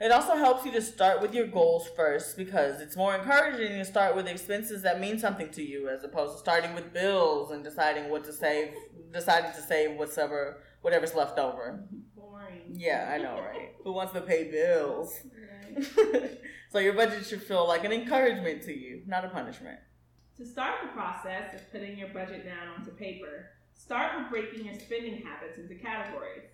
[0.00, 3.84] It also helps you to start with your goals first because it's more encouraging to
[3.84, 7.62] start with expenses that mean something to you as opposed to starting with bills and
[7.62, 8.72] deciding what to save,
[9.12, 11.84] deciding to save whatever whatever's left over.
[12.16, 12.62] Boring.
[12.72, 13.74] Yeah, I know, right?
[13.84, 15.14] Who wants to pay bills?
[15.76, 16.38] Right.
[16.72, 19.80] so your budget should feel like an encouragement to you, not a punishment.
[20.38, 24.74] To start the process of putting your budget down onto paper, start with breaking your
[24.74, 26.44] spending habits into categories.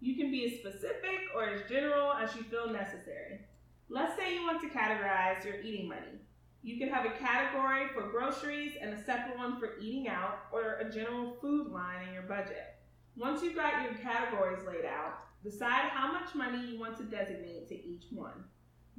[0.00, 3.40] You can be as specific or as general as you feel necessary.
[3.88, 6.20] Let's say you want to categorize your eating money.
[6.62, 10.74] You can have a category for groceries and a separate one for eating out or
[10.74, 12.76] a general food line in your budget.
[13.16, 17.68] Once you've got your categories laid out, decide how much money you want to designate
[17.68, 18.44] to each one.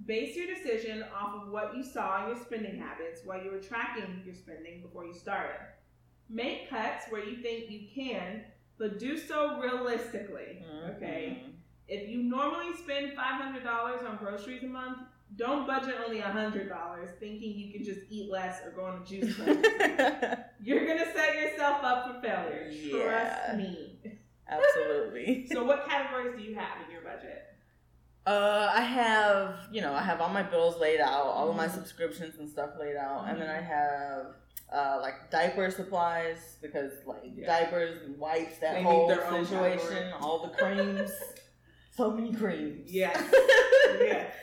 [0.06, 3.60] Base your decision off of what you saw in your spending habits while you were
[3.60, 5.60] tracking your spending before you started.
[6.32, 8.44] Make cuts where you think you can,
[8.78, 10.64] but do so realistically.
[10.96, 11.44] Okay.
[11.88, 15.00] If you normally spend $500 on groceries a month,
[15.36, 19.36] don't budget only $100 thinking you can just eat less or go on a juice
[19.36, 19.66] cleanse.
[20.64, 22.70] You're going to set yourself up for failure.
[22.72, 23.04] Yeah.
[23.46, 23.98] Trust me.
[24.48, 25.48] Absolutely.
[25.52, 27.44] So, what categories do you have in your budget?
[28.26, 31.68] Uh, I have, you know, I have all my bills laid out, all of my
[31.68, 31.74] Mhm.
[31.74, 33.50] subscriptions and stuff laid out, and then.
[33.50, 34.36] I have
[34.72, 37.46] uh, like diaper supplies because like Yeah.
[37.48, 41.12] diapers and wipes, that They whole situation, all the creams,
[41.96, 42.90] so many creams.
[42.92, 43.18] Yes.
[44.00, 44.34] Yes.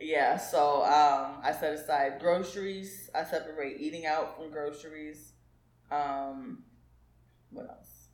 [0.00, 3.10] Yeah, so um, I set aside groceries.
[3.14, 5.32] I separate eating out from groceries.
[5.90, 6.64] Um,
[7.50, 8.08] what else?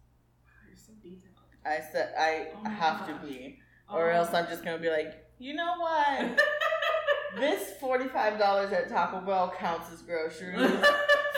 [0.68, 1.34] You're so detailed.
[1.64, 3.08] I said I Oh have gosh.
[3.22, 3.58] to be,
[3.92, 4.14] or Oh.
[4.16, 6.40] else I'm just gonna be like, you know what?
[7.38, 10.84] this forty-five dollars at Taco Bell counts as groceries.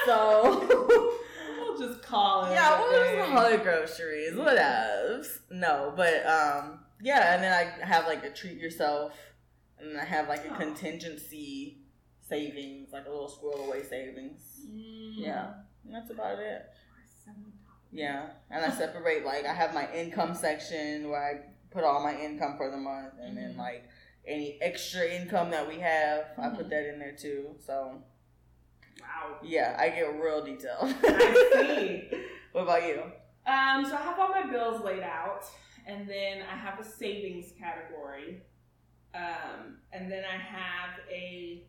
[0.06, 1.18] So
[1.60, 2.52] we'll just call it.
[2.52, 4.34] Yeah, we'll just call it groceries.
[4.36, 5.40] What else?
[5.50, 9.12] No, but um, yeah, and then I have like a treat yourself,
[9.78, 10.56] and I have like a Oh.
[10.58, 11.78] contingency
[12.28, 14.40] savings, like a little squirrel away savings.
[14.68, 15.12] Mm.
[15.16, 15.52] Yeah,
[15.84, 16.62] and that's about it.
[17.94, 22.18] Yeah, and I separate like I have my income section where I put all my
[22.18, 23.58] income for the month, and then Mhm.
[23.58, 23.84] like
[24.26, 26.56] any extra income that we have, I Mhm.
[26.56, 27.56] put that in there too.
[27.66, 28.02] So
[29.00, 29.36] Wow.
[29.42, 30.78] yeah, I get real detail.
[31.04, 32.10] I see.
[32.52, 33.02] what about you?
[33.46, 35.44] Um, so I have all my bills laid out,
[35.86, 38.42] and then I have a savings category,
[39.14, 41.64] um, and then I have a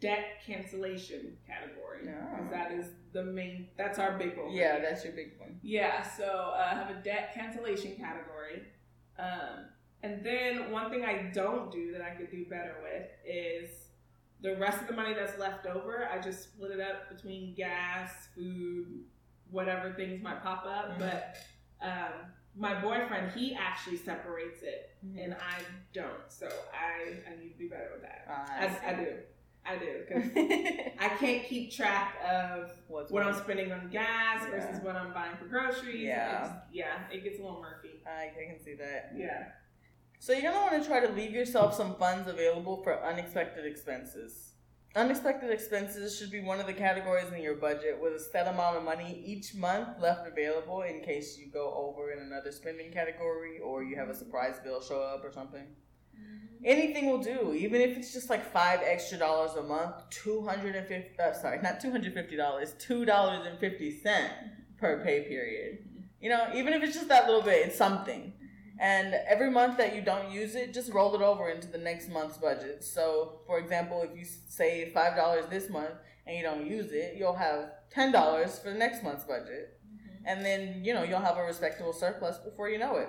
[0.00, 2.06] debt cancellation category.
[2.06, 2.36] Yeah.
[2.36, 3.68] 'cause that is the main.
[3.76, 4.50] That's our big one.
[4.50, 5.60] Yeah, that's your big one.
[5.62, 6.24] Yeah, so
[6.56, 8.62] uh, I have a debt cancellation category.
[9.18, 9.66] Um,
[10.02, 13.70] and then one thing I don't do that I could do better with is
[14.42, 18.10] the rest of the money that's left over, I just split it up between gas,
[18.34, 19.04] food,
[19.50, 20.90] whatever things might pop up.
[20.92, 20.98] Mhm.
[20.98, 21.36] But
[21.80, 22.12] um,
[22.56, 26.28] my boyfriend, he actually separates it, and I don't.
[26.28, 28.26] So I, I need to do better with that.
[28.28, 29.12] I, I do.
[29.64, 30.02] I do.
[30.06, 30.30] Because
[31.00, 35.36] I can't keep track of What's what I'm spending on gas versus what I'm buying
[35.38, 36.02] for groceries.
[36.02, 36.44] Yeah.
[36.44, 38.02] It's- yeah, it gets a little murky.
[38.06, 39.12] I can see that.
[39.16, 39.44] Yeah.
[40.22, 44.52] So you're gonna want to try to leave yourself some funds available for unexpected expenses.
[44.94, 48.76] Unexpected expenses should be one of the categories in your budget with a set amount
[48.76, 53.58] of money each month left available in case you go over in another spending category
[53.58, 55.66] or you have a surprise bill show up or something.
[56.64, 60.76] Anything will do, even if it's just like five extra dollars a month, two hundred
[60.76, 61.18] and fifty.
[61.18, 64.32] Uh, sorry, not two hundred fifty dollars, two dollars and fifty cent
[64.78, 65.78] per pay period.
[66.20, 68.34] You know, even if it's just that little bit, it's something.
[68.82, 72.08] And every month that you don't use it, just roll it over into the next
[72.10, 72.82] month's budget.
[72.82, 75.94] So, for example, if you save five dollars this month
[76.26, 80.26] and you don't use it, you'll have ten dollars for the next month's budget, mm-hmm.
[80.26, 83.08] and then you know you'll have a respectable surplus before you know it.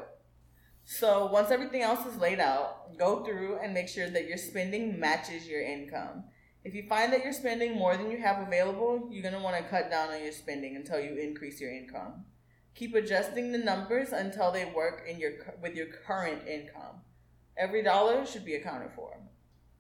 [0.86, 5.00] So once everything else is laid out, go through and make sure that your spending
[5.00, 6.26] matches your income.
[6.64, 9.58] If you find that you're spending more than you have available, you're going to want
[9.58, 12.26] to cut down on your spending until you increase your income.
[12.76, 15.32] Keep adjusting the numbers until they work in your
[15.62, 17.02] with your current income.
[17.58, 19.16] Every dollar should be accounted for.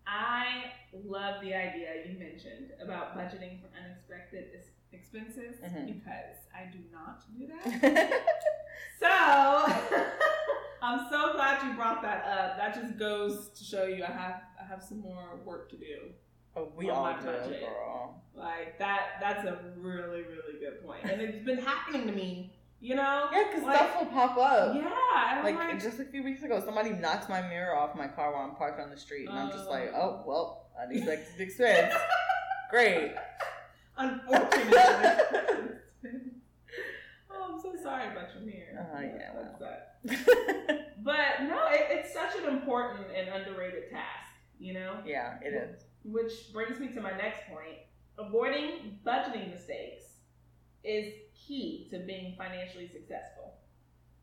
[0.05, 0.65] I
[1.05, 5.87] love the idea you mentioned about budgeting for unexpected ex- expenses Mhm.
[5.87, 8.21] because I do not do that.
[8.99, 9.07] so
[10.81, 12.57] I'm so glad you brought that up.
[12.57, 16.11] That just goes to show you I have I have some more work to do.
[16.55, 17.61] oh, we all my do, budget.
[17.61, 18.21] girl.
[18.35, 21.05] Like that that's a really, really good point.
[21.05, 22.53] And it's been happening to me,
[22.83, 23.29] you know?
[23.31, 24.75] Yeah, because Like, stuff will pop up.
[24.75, 25.41] Yeah.
[25.41, 28.43] Like, like, just a few weeks ago, somebody knocks my mirror off my car while
[28.43, 30.01] I'm parked on the street, and I'm just like, Oh.
[30.01, 31.93] oh well, unexpected expense.
[32.69, 33.13] Great.
[33.97, 34.73] unfortunately.
[37.31, 38.89] oh, I'm so sorry about your mirror.
[38.93, 40.89] Oh, yeah, That's that.
[41.03, 44.97] But no, it, it's such an important and underrated task, you know?
[45.05, 45.83] yeah, it is.
[46.03, 47.79] Which brings me to my next point.
[48.17, 50.12] Avoiding budgeting mistakes
[50.83, 53.53] is key to being financially successful.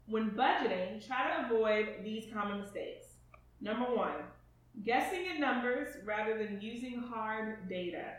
[0.06, 3.06] When budgeting, try to avoid these common mistakes.
[3.60, 4.14] Number one,
[4.84, 8.14] guessing at numbers rather than using hard data.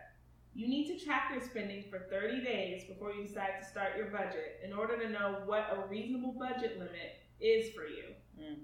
[0.53, 4.07] You need to track your spending for 30 days before you decide to start your
[4.07, 8.03] budget in order to know what a reasonable budget limit is for you.
[8.39, 8.57] Mm.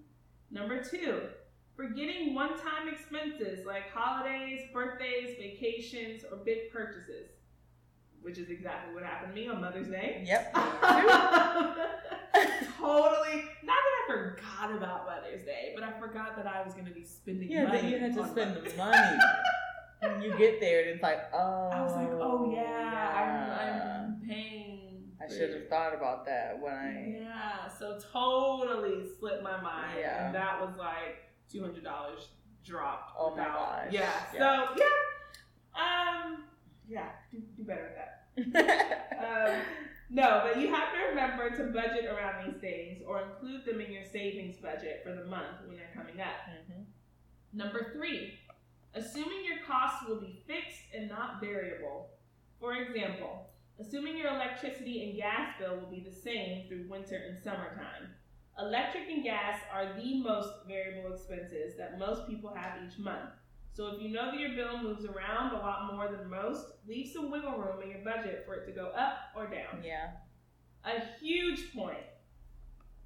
[0.52, 1.22] Number two,
[1.76, 7.30] forgetting one time expenses like holidays, birthdays, vacations, or big purchases,
[8.22, 10.24] which is exactly what happened to me on Mother's Day.
[10.26, 10.54] Yep.
[12.80, 13.44] totally.
[13.64, 16.94] Not that I forgot about Mother's Day, but I forgot that I was going to
[16.94, 17.82] be spending yeah, money.
[17.82, 19.18] then you had to spend Mother's the money.
[20.02, 21.70] and you get there, and it's like, oh.
[21.74, 23.94] I was like, oh yeah, yeah.
[23.96, 25.12] I'm, I'm paying.
[25.22, 27.18] I should have thought about that when I.
[27.22, 29.98] Yeah, so totally slipped my mind.
[30.00, 30.28] Yeah.
[30.28, 31.18] And that was like
[31.52, 32.30] two hundred dollars
[32.64, 33.14] dropped.
[33.18, 33.88] Oh my gosh.
[33.92, 34.10] Yeah.
[34.34, 34.68] Yeah.
[34.68, 36.24] So yeah.
[36.24, 36.44] Um
[36.88, 38.13] yeah, do, do better at that.
[39.17, 39.62] Um
[40.10, 43.91] no, but you have to remember to budget around these things or include them in
[43.91, 46.47] your savings budget for the month when they're coming up.
[46.47, 46.86] Mhm.
[47.52, 48.39] Number three,
[48.93, 52.10] assuming your costs will be fixed and not variable.
[52.60, 57.38] For example, assuming your electricity and gas bill will be the same through winter and
[57.38, 58.13] summertime.
[58.60, 63.30] Electric and gas are the most variable expenses that most people have each month.
[63.78, 67.12] So if you know that your bill moves around a lot more than most, leave
[67.13, 69.84] some wiggle room in your budget for it to go up or down.
[69.86, 70.13] Yeah.
[70.84, 72.00] A huge point.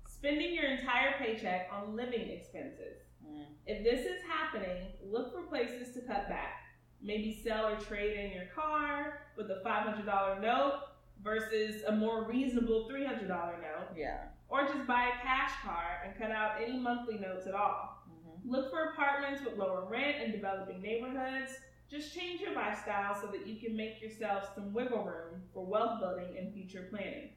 [0.08, 3.00] Spending your entire paycheck on living expenses.
[3.22, 3.48] Mm.
[3.66, 6.62] If this is happening, look for places to cut back.
[7.02, 10.84] Maybe sell or trade in your car with a $500 note
[11.22, 14.24] versus a more reasonable $300 note, Yeah.
[14.48, 18.01] or just buy a cash car and cut out any monthly notes at all.
[18.46, 21.52] Look for apartments with lower rent in developing neighborhoods.
[21.90, 26.00] Just change your lifestyle so that you can make yourself some wiggle room for wealth
[26.00, 27.30] building and future planning.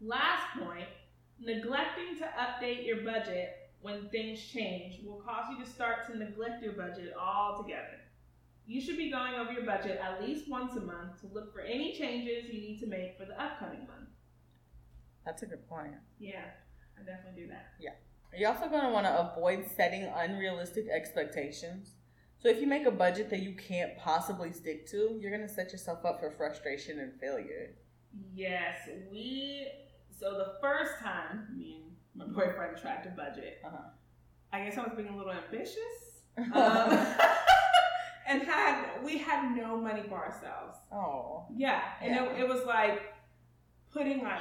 [0.00, 0.88] Last point
[1.40, 6.62] neglecting to update your budget when things change will cause you to start to neglect
[6.62, 7.98] your budget altogether.
[8.66, 11.60] You should be going over your budget at least once a month to look for
[11.60, 14.08] any changes you need to make for the upcoming month.
[15.24, 15.94] That's a good point.
[16.20, 16.44] Yeah,
[16.96, 17.72] I definitely do that.
[18.36, 21.92] You're also going to want to avoid setting unrealistic expectations.
[22.38, 25.52] So if you make a budget that you can't possibly stick to, you're going to
[25.52, 27.74] set yourself up for frustration and failure.
[28.34, 29.68] Yes, we.
[30.18, 33.76] So the first time me and my boyfriend tried to budget, Uh-huh.
[34.52, 35.76] I guess I was being a little ambitious,
[36.36, 37.06] um,
[38.28, 40.78] and had we had no money for ourselves.
[40.92, 41.46] oh.
[41.56, 42.24] Yeah, and Yeah.
[42.34, 43.00] It, it was like
[43.92, 44.40] putting like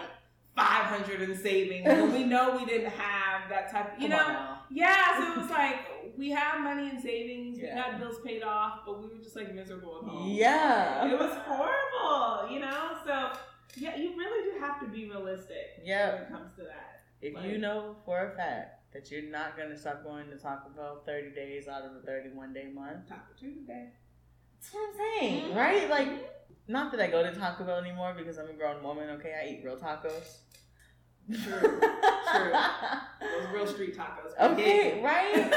[0.56, 3.94] five hundred in savings, we know we didn't have that type.
[4.00, 5.18] You Come know, yeah.
[5.18, 5.78] So it was like
[6.18, 7.76] we have money in savings, we Yeah.
[7.92, 10.30] got bills paid off, but we were just like miserable at home.
[10.30, 11.08] Yeah.
[11.08, 12.98] It was horrible, you know?
[13.06, 13.32] So,
[13.78, 16.14] yeah, you really do have to be realistic Yeah.
[16.14, 17.02] when it comes to that.
[17.22, 20.38] If Like- you know for a fact that you're not going to stop going to
[20.38, 23.90] Taco Bell 30 days out of a 31 day month, Taco Tuesday.
[24.62, 25.58] That's what I'm saying, mm-hmm.
[25.58, 25.90] right?
[25.90, 26.10] Like,
[26.68, 29.34] not that I go to Taco Bell anymore because I'm a grown woman, okay?
[29.42, 30.38] I eat real tacos.
[31.28, 31.60] True.
[31.60, 32.54] True.
[33.22, 34.32] Those real street tacos.
[34.52, 35.52] Okay, right?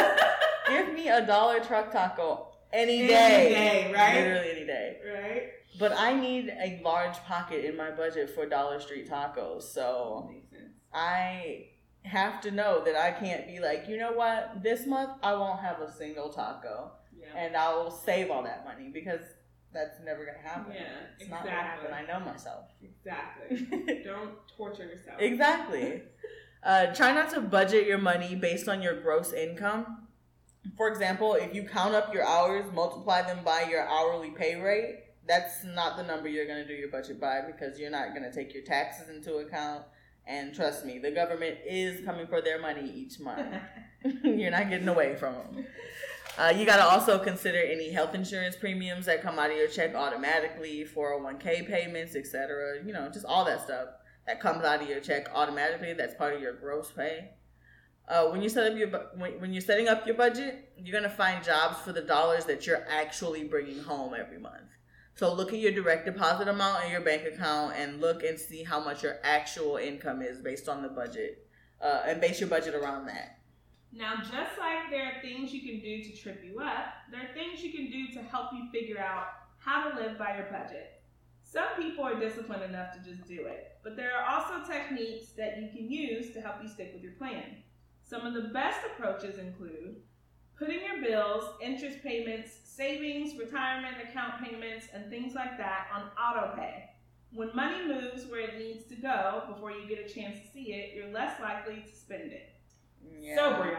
[0.69, 3.49] Give me a dollar truck taco any Any day.
[3.49, 4.15] day, right?
[4.15, 4.97] Literally any day.
[5.07, 5.43] Right?
[5.79, 9.63] But I need a large pocket in my budget for Dollar Street tacos.
[9.63, 10.31] So
[10.93, 11.67] I
[12.05, 14.63] have to know that I can't be like, you know what?
[14.63, 16.93] This month I won't have a single taco.
[17.37, 19.21] And I will save all that money because
[19.73, 20.73] that's never going to happen.
[20.75, 20.83] Yeah,
[21.19, 21.93] It's not going to happen.
[21.93, 22.67] I know myself.
[22.83, 24.03] Exactly.
[24.05, 25.21] Don't torture yourself.
[25.21, 26.03] Exactly.
[26.65, 30.09] Uh, try not to budget your money based on your gross income.
[30.79, 35.01] For example, if you count up your hours, multiply them by your hourly pay rate,
[35.29, 38.23] that's not the number you're going to do your budget by because you're not going
[38.23, 39.85] to take your taxes into account.
[40.27, 43.47] And trust me, the government is coming for their money each month.
[44.25, 45.67] you're not getting away from them.
[46.37, 49.69] Uh, you got to also consider any health insurance premiums that come out of your
[49.69, 52.85] check automatically, 401k payments, etc.
[52.85, 53.89] You know, just all that stuff
[54.27, 55.93] that comes out of your check automatically.
[55.93, 57.31] That's part of your gross pay.
[58.09, 61.15] Uh, when you set up your when, when you're setting up your budget, you're gonna
[61.15, 64.71] find jobs for the dollars that you're actually bringing home every month.
[65.15, 68.65] So look at your direct deposit amount in your bank account and look and see
[68.65, 71.47] how much your actual income is based on the budget,
[71.81, 73.39] uh, and base your budget around that.
[73.97, 77.33] Now, just like there are things you can do to trip you up, there are
[77.33, 79.29] things you can do to help you figure out
[79.59, 81.01] how to live by your budget.
[81.45, 85.63] Some people are disciplined enough to just do it, but there are also techniques that
[85.63, 87.63] you can use to help you stick with your plan.
[88.03, 90.03] Some of the best approaches include
[90.59, 96.57] putting your bills, interest payments, savings, retirement account payments, and things like that on auto
[96.57, 96.91] pay.
[97.33, 100.73] When money moves where it needs to go before you get a chance to see
[100.73, 102.54] it, you're less likely to spend it.
[103.35, 103.77] So, Brian,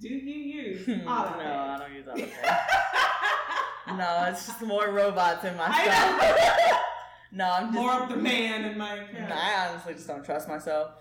[0.00, 5.56] do you use no, auto I don't use auto no, it's just more robots in
[5.56, 6.80] my I stuff.
[7.32, 9.28] no, I'm just More of the man in my account.
[9.28, 10.92] No, I honestly just don't trust myself.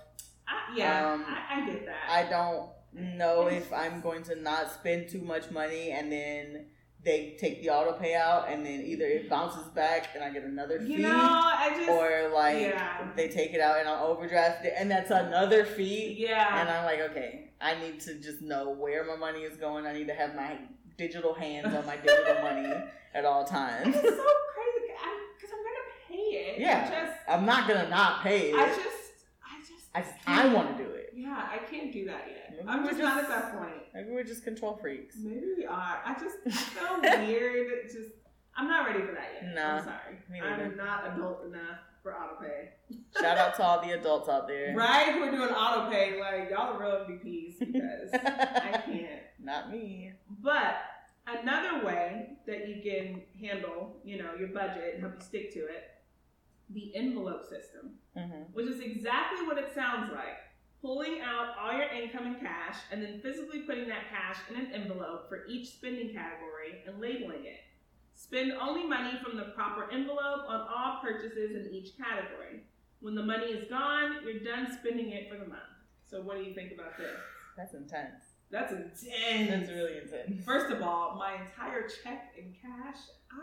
[0.47, 2.10] I, yeah, Um, I, I get that.
[2.10, 6.67] I don't know if I'm going to not spend too much money and then
[7.04, 10.80] they take the auto payout and then either it bounces back and I get another
[10.80, 13.08] fee you know, I just or like yeah.
[13.16, 16.16] they take it out and I'll overdraft it and that's another fee.
[16.18, 16.62] yeah.
[16.62, 19.86] And I'm like, okay, I need to just know where my money is going.
[19.86, 20.58] I need to have my
[20.98, 22.74] digital hands on my digital money
[23.13, 23.88] at all times.
[23.88, 24.10] It's so
[24.54, 24.94] crazy
[25.36, 26.60] because I'm gonna pay it.
[26.60, 26.88] Yeah.
[26.88, 28.56] I just, I'm not gonna not pay it.
[28.56, 28.80] I just,
[29.44, 31.12] I just, I, I want to do it.
[31.16, 32.43] yeah, I can't do that yet.
[32.67, 33.73] I'm we're just not at that point.
[33.93, 35.15] Maybe we're just control freaks.
[35.19, 36.02] Maybe we are.
[36.06, 37.67] I just I feel weird.
[37.91, 38.10] Just
[38.56, 39.56] I'm not ready for that yet.
[39.56, 40.41] Nah, I'm sorry.
[40.41, 42.70] I'm not adult enough for auto pay.
[43.20, 44.76] Shout out to all the adults out there.
[44.76, 45.20] Right?
[45.20, 46.20] We're doing auto pay.
[46.20, 49.22] Like y'all are real MVPs because I can't.
[49.41, 50.14] Not me.
[50.41, 50.76] But
[51.28, 55.59] another way that you can handle, you know, your budget and help you stick to
[55.59, 55.84] it,
[56.70, 60.38] the envelope system, hmm which is exactly what it sounds like.
[60.84, 64.70] Pulling out all your income in cash and then physically putting that cash in an
[64.74, 67.62] envelope for each spending category and labeling it.
[68.16, 72.64] Spend only money from the proper envelope on all purchases in each category.
[73.00, 75.62] When the money is gone, you're done spending it for the month.
[76.04, 77.16] So, what do you think about this?
[77.56, 78.24] That's intense.
[78.52, 79.50] That's intense.
[79.50, 80.44] That's really intense.
[80.46, 82.98] First of all, my entire check in cash.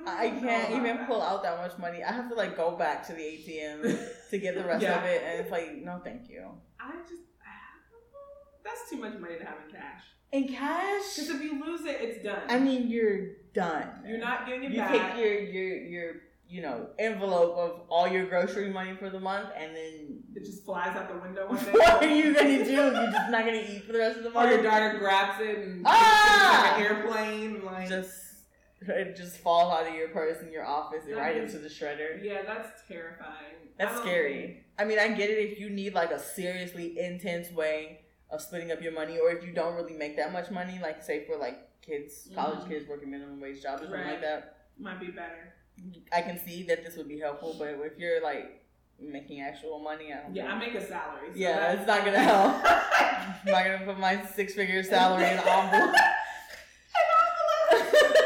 [0.06, 1.06] I don't can't even that.
[1.08, 2.04] pull out that much money.
[2.04, 3.98] I have to like go back to the ATM
[4.30, 4.98] to get the rest Yeah.
[5.00, 6.44] of it, and it's like, no, thank you.
[6.78, 7.22] I just.
[8.70, 10.02] That's too much money to have in cash.
[10.32, 12.42] In cash, Because if you lose it, it's done.
[12.48, 13.88] I mean, you're done.
[14.06, 15.14] you're not getting it You back.
[15.16, 16.12] take your your your
[16.48, 20.64] you know envelope of all your grocery money for the month, and then it just
[20.64, 21.72] flies out the window one day.
[21.72, 22.70] what are you gonna do?
[22.70, 24.52] You're just not gonna eat for the rest of the Or month.
[24.52, 26.76] your daughter grabs it and Ah!
[26.76, 27.64] like an airplane.
[27.64, 28.14] Like just
[28.82, 31.62] it just falls out of your purse in your office and That right is- into
[31.66, 32.22] the shredder.
[32.22, 33.34] yeah, that's terrifying.
[33.78, 34.64] That's I don't- scary.
[34.78, 38.00] I mean, I get it if you need like a seriously intense way
[38.30, 41.02] of splitting up your money, or if you don't really make that much money, like
[41.02, 42.68] say for like kids, college Mhm.
[42.68, 44.56] kids working minimum wage jobs or something like that.
[44.78, 45.54] Might be better.
[46.12, 48.62] I can see that this would be helpful, but if you're like
[48.98, 50.34] making actual money, I don't.
[50.36, 51.28] Yeah, I make a salary.
[51.32, 52.62] So Yeah, it's not gonna help.
[52.66, 55.94] I'm not gonna put my six figure salary in an envelope.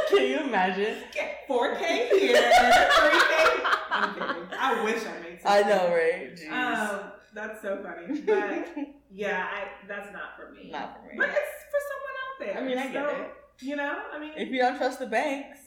[0.08, 0.96] Can you imagine?
[1.48, 3.62] Four K here, three K.
[3.90, 4.48] I'm kidding.
[4.58, 5.38] I wish I made.
[5.44, 6.34] I know, right?
[6.34, 6.50] Jeez.
[6.50, 8.68] Um, that's so funny, but
[9.10, 10.70] yeah, I, that's not for me.
[10.70, 11.14] not for me.
[11.18, 12.58] But it's for someone out there.
[12.62, 13.30] I mean, I get So, it.
[13.60, 15.58] You know, I mean, If you don't trust the banks,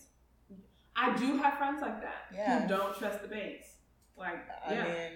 [0.96, 2.62] I do have friends like that Yeah.
[2.62, 3.68] who don't trust the banks.
[4.18, 4.84] Like, I yeah.
[4.84, 5.12] mean,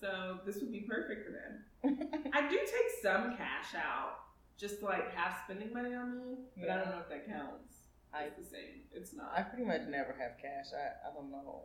[0.00, 1.98] so this would be perfect for them.
[2.32, 4.16] I do take some cash out,
[4.56, 7.74] just to, like have spending money on me, but I don't know if that counts.
[8.12, 8.82] I- It's the same.
[8.92, 9.32] It's not.
[9.36, 10.66] I pretty much never have cash.
[10.72, 11.64] I, I don't know.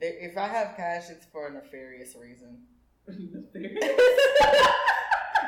[0.00, 2.62] If I have cash, it's for a nefarious reason.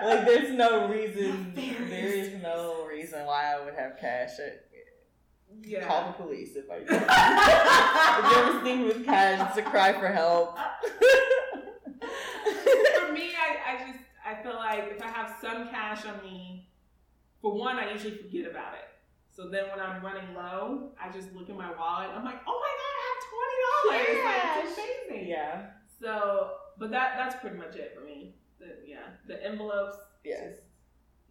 [0.05, 1.53] like, there's no reason.
[1.55, 4.39] There is no reason why I would have cash.
[4.39, 4.69] It-
[5.65, 5.87] yeah.
[5.87, 6.85] Call the police if I do.
[6.89, 10.57] if you ever see me with cash, it's a cry for help.
[11.99, 16.71] for me, I, I just I feel like if I have some cash on me,
[17.43, 18.89] for one, I usually forget about it.
[19.31, 22.09] So then when I'm running low, I just look in my wallet.
[22.15, 24.25] I'm like, oh my god, I have twenty dollars!
[24.25, 24.79] Like, it's
[25.11, 25.29] amazing.
[25.29, 25.67] yeah.
[26.01, 26.51] So,
[26.83, 28.35] but that that's pretty much it for me.
[28.59, 29.99] The, yeah, the envelopes.
[30.27, 30.63] Just,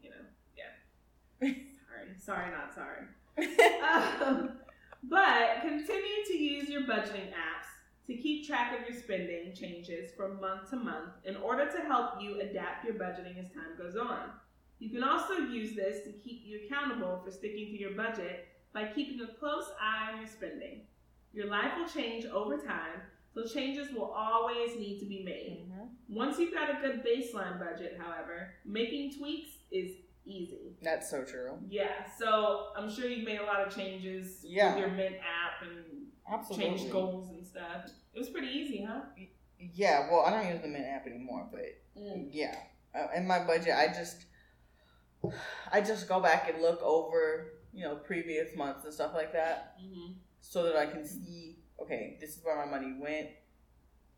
[0.01, 0.15] you know,
[0.55, 1.41] yeah.
[1.87, 3.05] sorry, sorry, not sorry.
[4.23, 4.51] Um,
[5.03, 7.67] but continue to use your budgeting apps
[8.07, 12.21] to keep track of your spending changes from month to month in order to help
[12.21, 14.29] you adapt your budgeting as time goes on.
[14.79, 18.85] You can also use this to keep you accountable for sticking to your budget by
[18.85, 20.81] keeping a close eye on your spending.
[21.33, 23.01] Your life will change over time,
[23.33, 25.69] so changes will always need to be made.
[25.71, 25.89] Mhm.
[26.09, 30.75] Once you've got a good baseline budget, however, making tweaks is easy.
[30.81, 31.57] That's so true.
[31.69, 34.75] Yeah, so I'm sure you've made a lot of changes Yeah.
[34.75, 36.65] with your Mint app and Absolutely.
[36.77, 37.89] changed goals and stuff.
[38.13, 39.01] It was pretty easy, huh?
[39.57, 41.65] Yeah, well, I don't use the Mint app anymore, but
[41.95, 42.55] yeah,
[42.93, 44.25] uh, in my budget, I just,
[45.71, 49.77] I just go back and look over, you know, previous months and stuff like that,
[49.81, 50.13] Mm-hmm.
[50.41, 53.27] so that I can see, okay, this is where my money went,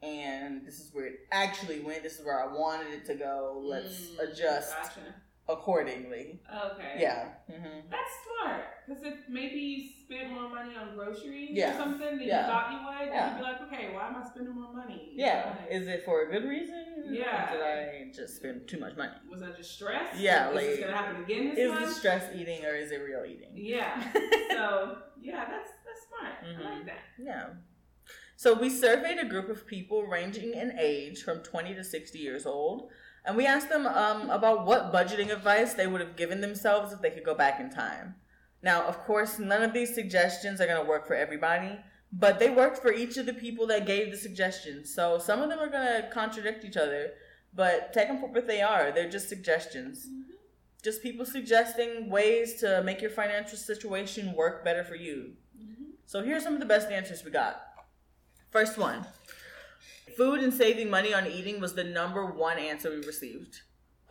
[0.01, 2.03] and this is where it actually went.
[2.03, 3.61] This is where I wanted it to go.
[3.63, 4.99] Let's Mm, adjust Gotcha.
[5.47, 6.41] accordingly.
[6.53, 6.95] Okay.
[6.97, 7.29] Yeah.
[7.49, 8.11] hmm That's
[8.41, 8.63] smart.
[8.85, 11.73] Because if maybe you spend more money on groceries Yeah.
[11.73, 12.41] or something than Yeah.
[12.41, 13.29] you thought you would, Yeah.
[13.29, 15.13] you'd be like, okay, why am I spending more money?
[15.15, 15.55] Yeah.
[15.61, 17.05] Like, Is it for a good reason?
[17.05, 17.53] Yeah.
[17.53, 19.13] Or did I just spend too much money?
[19.31, 20.19] was I just stressed?
[20.19, 21.85] Yeah, Is this like, gonna happen again this Is month?
[21.85, 23.51] this stress eating or is it real eating?
[23.53, 24.03] Yeah.
[24.51, 26.33] so yeah, that's that's smart.
[26.43, 26.77] I Mhm.
[26.77, 26.99] like that.
[27.17, 27.49] Yeah.
[28.35, 32.45] So we surveyed a group of people ranging in age from 20 to 60 years
[32.45, 32.91] old,
[33.25, 37.01] and we asked them um, about what budgeting advice they would have given themselves if
[37.01, 38.15] they could go back in time.
[38.61, 41.79] Now, of course, none of these suggestions are going to work for everybody,
[42.11, 44.93] but they worked for each of the people that gave the suggestions.
[44.93, 47.13] So some of them are going to contradict each other,
[47.53, 48.91] but take them for what they are.
[48.91, 50.07] They're just suggestions.
[50.81, 55.33] Just people suggesting ways to make your financial situation work better for you.
[56.05, 57.61] So here's some of the best answers we got.
[58.51, 59.05] First one
[60.17, 63.61] food and saving money on eating was the number one answer we received.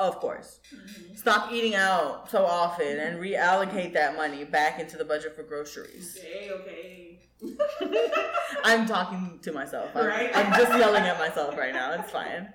[0.01, 0.59] Of course.
[0.75, 1.17] Mhm.
[1.17, 6.17] Stop eating out so often and reallocate that money back into the budget for groceries.
[6.19, 7.21] Okay, okay.
[8.65, 9.91] I'm talking to myself.
[9.95, 10.31] I'm, Right.
[10.37, 11.93] I'm just yelling at myself right now.
[11.93, 12.53] It's fine.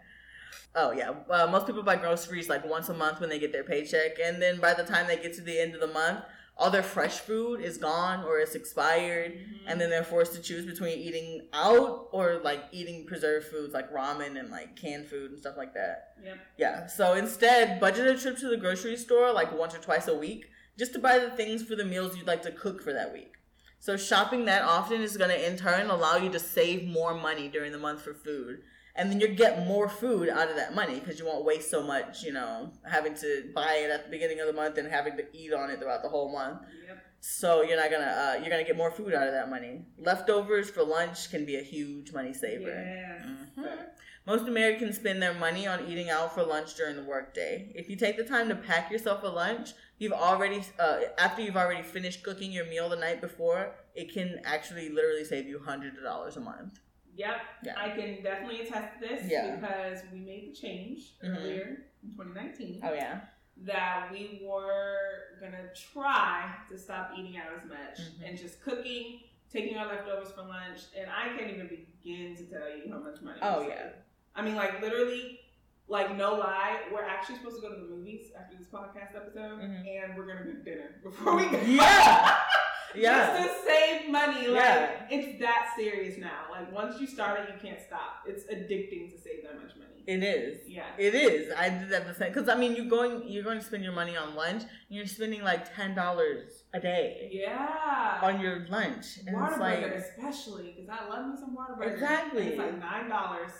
[0.75, 3.63] Oh yeah, uh, most people buy groceries like once a month when they get their
[3.63, 6.19] paycheck, and then by the time they get to the end of the month,
[6.59, 9.59] all their fresh food is gone or it's expired, Mhm.
[9.67, 13.91] and then they're forced to choose between eating out or like eating preserved foods like
[13.93, 16.15] ramen and like canned food and stuff like that.
[16.23, 16.37] Yep.
[16.57, 16.87] Yeah.
[16.87, 20.49] So instead, budget a trip to the grocery store like once or twice a week
[20.79, 23.33] just to buy the things for the meals you'd like to cook for that week.
[23.79, 27.47] So shopping that often is going to in turn allow you to save more money
[27.47, 28.63] during the month for food.
[28.97, 31.83] And then you get more food out of that money because you won't waste so
[31.83, 35.15] much, you know, having to buy it at the beginning of the month and having
[35.17, 36.61] to eat on it throughout the whole month.
[36.87, 36.97] Yep.
[37.19, 39.85] So you're not gonna uh, you're gonna get more food out of that money.
[39.97, 42.69] Leftovers for lunch can be a huge money saver.
[42.69, 43.25] Yes.
[43.57, 43.85] Mhm.
[44.25, 47.71] Most Americans spend their money on eating out for lunch during the workday.
[47.73, 51.55] If you take the time to pack yourself a lunch, you've already uh, after you've
[51.55, 55.97] already finished cooking your meal the night before, it can actually literally save you hundreds
[55.97, 56.79] of dollars a month.
[57.17, 57.35] Yep.
[57.65, 57.73] Yeah.
[57.77, 59.55] I can definitely attest to this Yeah.
[59.55, 61.37] because we made the change Mhm.
[61.37, 63.21] earlier in 2019 Oh yeah.
[63.63, 64.99] that we were
[65.41, 68.29] gonna try to stop eating out as much Mhm.
[68.29, 72.69] and just cooking, taking our leftovers for lunch, and I can't even begin to tell
[72.69, 73.39] you how much money.
[73.41, 73.89] Oh, yeah.
[74.35, 75.39] I mean, like literally,
[75.87, 79.59] like no lie, we're actually supposed to go to the movies after this podcast episode,
[79.61, 79.87] Mhm.
[80.03, 81.59] and we're gonna go dinner before we go.
[81.61, 82.37] Yeah.
[82.97, 83.37] Yeah.
[83.45, 84.47] Just to save money.
[84.47, 85.05] Like Yeah.
[85.09, 86.43] it's that serious now.
[86.51, 88.23] Like once you start it, you can't stop.
[88.27, 89.83] It's addicting to save that much money.
[90.07, 90.61] It is.
[90.69, 90.85] Yeah.
[90.97, 91.51] It is.
[91.57, 93.91] I did that the same because I mean you're going you're going to spend your
[93.93, 98.19] money on lunch and you're spending like ten dollars a day Yeah.
[98.21, 99.17] on your lunch.
[99.25, 101.91] And it's Whataburger like especially because I love me some Whataburger.
[101.93, 102.41] Exactly.
[102.43, 103.51] And it's like nine dollars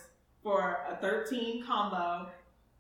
[0.44, 2.30] for a thirteen combo,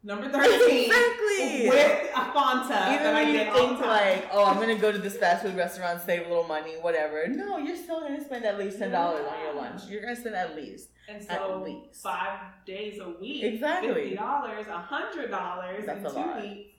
[0.03, 1.69] number thirteen Exactly.
[1.69, 5.43] with a Fanta Even when you think like, oh, I'm gonna go to this fast
[5.43, 7.27] food restaurant, save a little money, whatever.
[7.27, 9.81] No, you're still gonna spend at least ten dollars on your lunch.
[9.89, 10.89] You're gonna spend at least.
[11.09, 12.01] and at least.
[12.01, 13.93] five days a week, Exactly.
[13.93, 16.41] fifty dollars, a hundred dollars in That's a two lot.
[16.41, 16.69] weeks.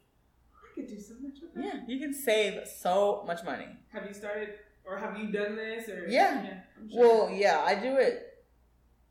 [0.55, 1.65] I could do so much with that.
[1.65, 3.67] Yeah, you can save so much money.
[3.93, 4.51] Have you started
[4.85, 6.61] or have you done this or Yeah.
[6.81, 7.01] I'm sure.
[7.01, 8.25] Well, yeah, I do it.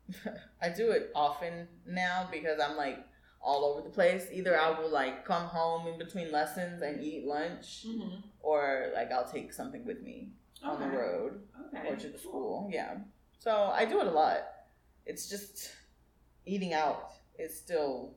[0.62, 2.98] I do it often now because I'm like
[3.40, 4.26] all over the place.
[4.32, 8.22] Either I will like come home in between lessons and eat lunch, Mhm.
[8.40, 10.32] or like I'll take something with me
[10.62, 11.88] on the road Okay.
[11.88, 12.68] or to the school.
[12.72, 12.98] Yeah,
[13.38, 14.42] so I do it a lot.
[15.06, 15.72] It's just
[16.46, 18.14] eating out is still.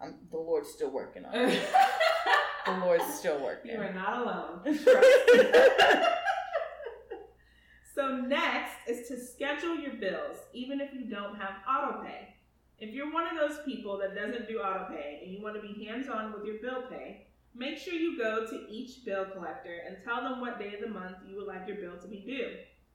[0.00, 1.68] I'm, the Lord's still working on it.
[2.66, 3.70] The Lord's still working.
[3.72, 4.78] you are not alone.
[7.94, 12.34] So next is to schedule your bills, even if you don't have auto pay.
[12.78, 15.62] If you're one of those people that doesn't do auto pay and you want to
[15.62, 19.96] be hands-on with your bill pay, make sure you go to each bill collector and
[20.04, 22.52] tell them what day of the month you would like your bill to be due.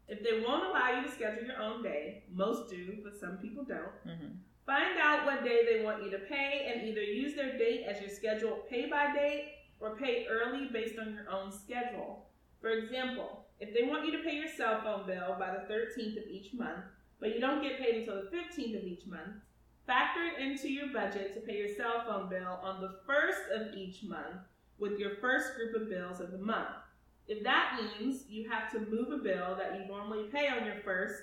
[0.08, 3.64] If they won't allow you to schedule your own day, most do, but some people
[3.64, 4.34] don't, hmm
[4.66, 8.00] Find out what day they want you to pay and either use their date as
[8.00, 12.28] your scheduled pay by date or pay early based on your own schedule.
[12.62, 16.18] For example, if they want you to pay your cell phone bill by the 13th
[16.18, 16.86] of each month,
[17.20, 19.36] but you don't get paid until the 15th of each month,
[19.86, 23.74] factor it into your budget to pay your cell phone bill on the first of
[23.76, 24.42] each month
[24.80, 26.70] with your first group of bills of the month.
[27.28, 30.82] If that means you have to move a bill that you normally pay on your
[30.84, 31.22] first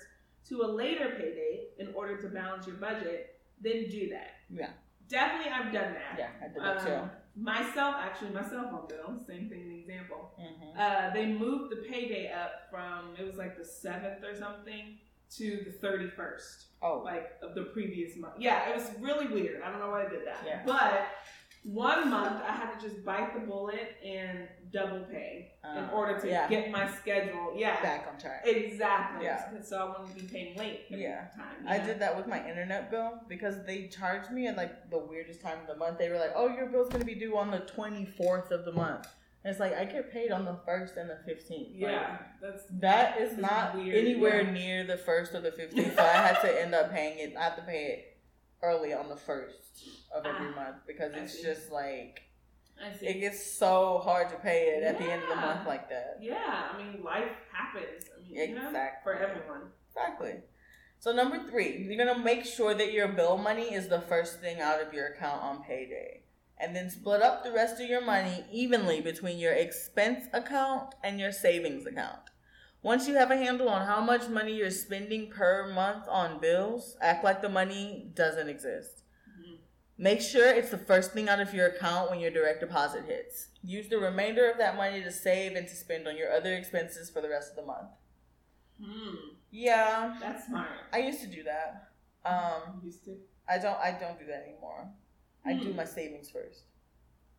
[0.49, 4.31] to a later pay date in order to balance your budget, then do that.
[4.49, 4.69] Yeah.
[5.07, 6.15] Definitely, I've done that.
[6.17, 6.93] Yeah, I did that too.
[6.93, 10.31] Um, myself, actually, my cell phone bill, same thing, an example.
[10.37, 14.97] hmm Uh, they moved the payday up from, it was like the 7th or something,
[15.37, 18.33] to the 31st, Oh, like of the previous month.
[18.39, 19.61] Yeah, it was really weird.
[19.61, 20.37] I don't know why I did that.
[20.45, 20.61] Yeah.
[20.65, 21.03] But
[21.63, 26.19] one month, I had to just bite the bullet and double pay in Uh, order
[26.19, 26.47] to yeah.
[26.49, 27.53] get my schedule.
[27.55, 27.79] Yeah.
[27.83, 28.41] back on track.
[28.47, 29.25] Exactly.
[29.25, 29.61] Yeah.
[29.61, 31.27] So I wouldn't be paying late Yeah.
[31.35, 31.67] time.
[31.67, 35.39] I did that with my internet bill because they charged me at like the weirdest
[35.41, 35.99] time of the month.
[35.99, 38.71] They were like, "Oh, your bill's gonna be due on the twenty fourth of the
[38.71, 39.07] month."
[39.43, 41.69] It's like I get paid on the first and the fifteenth.
[41.73, 44.51] Yeah, that's that is not weird, anywhere yeah.
[44.51, 45.95] near the first or the fifteenth.
[45.95, 47.35] so I had to end up paying it.
[47.35, 48.17] I have to pay it
[48.61, 49.83] early on the first
[50.15, 51.43] of every Ah, month because I it's see.
[51.43, 52.21] just like
[52.79, 53.07] I see.
[53.07, 56.17] it gets so hard to pay it at the end of the month like that.
[56.21, 58.05] yeah, I mean, life happens.
[58.15, 59.01] I mean, you know, Exactly.
[59.13, 59.61] for everyone.
[59.89, 60.35] Exactly.
[60.99, 64.59] So number three, you're gonna make sure that your bill money is the first thing
[64.61, 66.20] out of your account on payday.
[66.61, 71.19] And then split up the rest of your money evenly between your expense account and
[71.19, 72.19] your savings account.
[72.83, 76.97] Once you have a handle on how much money you're spending per month on bills,
[77.01, 79.03] act like the money doesn't exist.
[79.27, 79.57] Mhm.
[79.97, 83.49] Make sure it's the first thing out of your account when your direct deposit hits.
[83.63, 87.09] Use the remainder of that money to save and to spend on your other expenses
[87.09, 87.89] for the rest of the month.
[88.83, 89.15] Hmm,
[89.51, 90.69] Yeah, that's smart.
[90.93, 91.89] I used to do that.
[92.23, 93.17] Um, Used to.
[93.47, 93.77] I don't.
[93.77, 94.89] I don't do that anymore.
[95.45, 95.77] I do Hmm.
[95.77, 96.63] my savings first.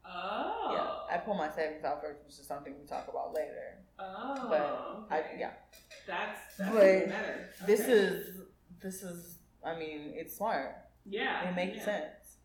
[0.04, 0.70] Oh.
[1.08, 3.78] Yeah, I pull my savings out first, which is something we talk about later.
[3.98, 4.46] Oh.
[4.48, 5.50] But I, yeah,
[6.06, 7.48] That's that's But better.
[7.66, 8.40] this is
[8.80, 9.38] this is.
[9.64, 10.74] I mean, it's smart.
[11.06, 11.48] yeah.
[11.48, 11.84] It makes yeah.
[11.84, 12.36] sense.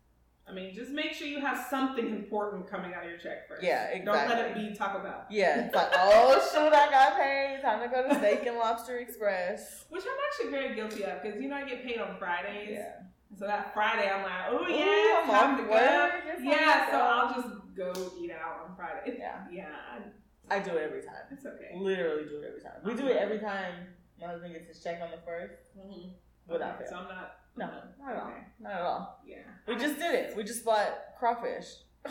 [0.48, 3.62] I mean, just make sure you have something important coming out of your check first.
[3.62, 4.04] Yeah, exactly.
[4.06, 5.24] Don't let it be Taco Bell.
[5.28, 7.58] Yeah, it's like, oh shoot, I got paid.
[7.60, 9.84] Time to go to Steak and Lobster Express.
[9.90, 12.68] Which I'm actually very guilty of because you know I get paid on Fridays.
[12.70, 12.92] Yeah,
[13.36, 15.74] So that Friday, I'm like, oh yeah, I'm time to go.
[16.42, 17.04] Yeah, to so go.
[17.04, 19.16] I'll just go eat out on Friday.
[19.18, 19.44] Yeah.
[19.50, 19.66] Yeah,
[20.50, 21.14] I do it every time.
[21.30, 21.72] it's okay.
[21.76, 22.80] Literally do it every time.
[22.84, 23.74] We do it every time
[24.20, 25.76] my husband gets his check on the first.
[25.78, 26.12] Mhm.
[26.48, 26.90] Without Okay, fail.
[26.90, 27.34] So I'm not.
[27.56, 27.66] No,
[28.00, 28.28] not at all.
[28.28, 28.42] Okay.
[28.60, 29.20] Not at all.
[29.26, 29.36] Yeah.
[29.66, 30.36] We just did it.
[30.36, 31.66] We just bought crawfish.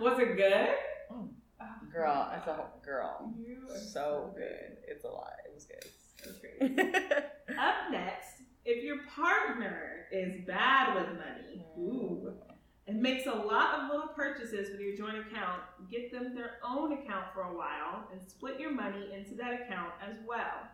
[0.00, 0.68] Was it good?
[1.12, 1.28] Mm.
[1.60, 3.32] Oh, Girl, it's a whole girl.
[3.38, 4.76] You are So good.
[4.86, 5.32] It's a lot.
[5.46, 5.66] It was
[6.22, 6.74] So crazy.
[6.74, 6.94] good.
[7.58, 8.33] Up next,
[9.14, 12.32] partner is bad with money, ooh,
[12.86, 16.92] and makes a lot of little purchases with your joint account, get them their own
[16.92, 20.68] account for a while and split your money into that account as well.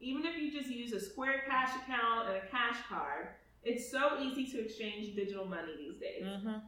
[0.00, 3.28] Even if you just use a Square Cash account and a cash card,
[3.64, 6.22] it's so easy to exchange digital money these days.
[6.24, 6.58] hmm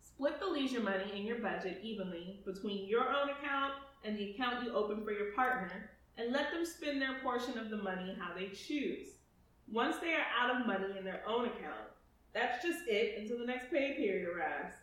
[0.00, 4.64] Split the leisure money in your budget evenly between your own account and the account
[4.64, 8.34] you open for your partner, and let them spend their portion of the money how
[8.34, 9.08] they choose.
[9.70, 11.88] Once they are out of money in their own account,
[12.34, 14.74] that's just it until the next pay period arrives.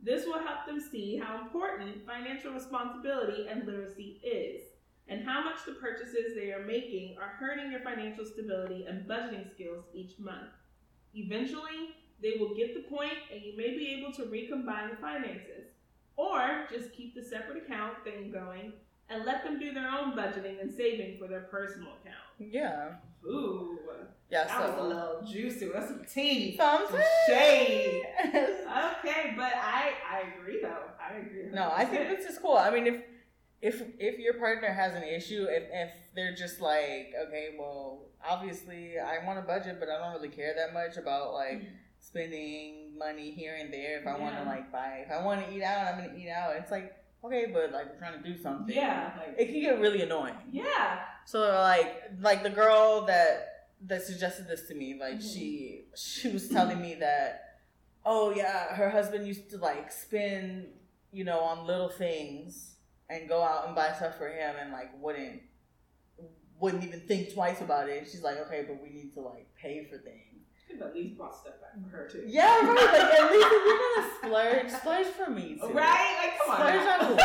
[0.00, 4.62] This will help them see how important financial responsibility and literacy is,
[5.08, 9.50] and how much the purchases they are making are hurting your financial stability and budgeting
[9.50, 10.50] skills each month.
[11.14, 15.72] Eventually, they will get the point and you may be able to recombine the finances.
[16.16, 18.72] Or just keep the separate account thing going
[19.08, 22.52] and let them do their own budgeting and saving for their personal account.
[22.52, 22.94] Yeah.
[23.26, 23.78] Ooh,
[24.30, 24.44] Yeah.
[24.44, 25.70] that was a little juicy.
[25.72, 26.56] That's some tea.
[26.56, 28.02] Some Some shade.
[28.98, 30.84] Okay, but I I agree though.
[31.00, 31.50] I agree.
[31.52, 32.56] no, I think this is cool.
[32.56, 33.02] I mean, if
[33.62, 38.98] if if your partner has an issue, if if they're just like, okay, well, obviously
[38.98, 41.66] I want a budget, but I don't really care that much about like mm.
[41.98, 43.98] spending money here and there.
[44.00, 46.30] If I want to like buy, if I want to eat out, I'm gonna eat
[46.30, 46.54] out.
[46.56, 46.94] It's like
[47.24, 48.74] okay, but like we're trying to do something.
[48.74, 50.34] Yeah, like- it can get really annoying.
[50.52, 51.00] Yeah.
[51.28, 55.32] So like like the girl that that suggested this to me, like Mhm.
[55.34, 57.58] she she was telling me that
[58.06, 60.68] oh yeah, her husband used to like spend,
[61.12, 62.76] you know, on little things
[63.10, 65.42] and go out and buy stuff for him and like wouldn't
[66.60, 68.08] wouldn't even think twice about it.
[68.10, 70.46] She's like, Okay, but we need to like pay for things.
[70.66, 72.24] Could have at least brought stuff back for her too.
[72.26, 72.92] Yeah, right.
[72.94, 75.74] Like at least if you're gonna splurge, splurge for me too.
[75.74, 76.14] Right?
[76.22, 76.56] Like come on.
[76.56, 77.18] Splurge on cool.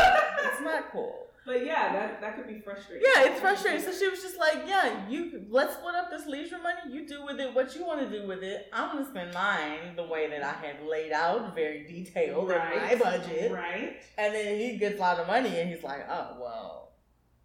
[0.51, 1.27] It's not cool.
[1.45, 3.05] But yeah, that that could be frustrating.
[3.05, 3.81] Yeah, it's frustrating.
[3.81, 6.79] So she was just like, "Yeah, you let's split up this leisure money.
[6.89, 8.67] You do with it what you want to do with it.
[8.71, 12.95] I'm gonna spend mine the way that I had laid out, very detailed in my
[12.95, 13.97] budget." Right.
[14.17, 16.91] And then he gets a lot of money, and he's like, "Oh well,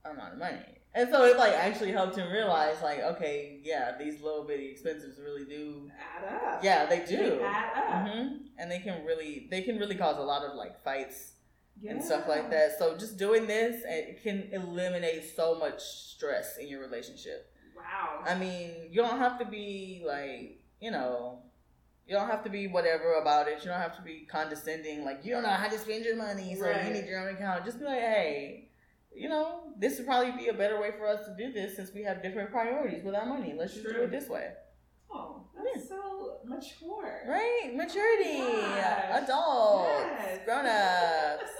[0.05, 0.61] I'm out of money."
[0.94, 5.18] And so it like actually helped him realize, like, okay, yeah, these little bitty expenses
[5.22, 5.90] really do.
[5.99, 6.64] Add up.
[6.64, 7.40] Yeah, they They do.
[7.42, 8.09] add up.
[8.09, 8.28] hmm
[8.59, 11.34] And they can really, they can really cause a lot of like fights
[11.89, 12.79] and stuff like that.
[12.79, 17.51] So just doing this, it can eliminate so much stress in your relationship.
[17.76, 18.22] Wow.
[18.26, 21.43] I mean, you don't have to be like, you know,
[22.07, 23.59] you don't have to be whatever about it.
[23.62, 25.05] You don't have to be condescending.
[25.05, 26.87] Like you don't know how to spend your money, so Right.
[26.87, 27.64] you need your own account.
[27.64, 28.70] Just be like, hey,
[29.14, 31.93] you know, this would probably be a better way for us to do this since
[31.93, 33.55] we have different priorities with our money.
[33.57, 34.53] Let's just do it this way,
[35.12, 37.22] Oh, that's so mature.
[37.29, 37.72] right?
[37.74, 39.22] Maturity, Gosh.
[39.22, 39.89] adults,
[40.20, 40.41] Yes.
[40.45, 41.51] grown ups.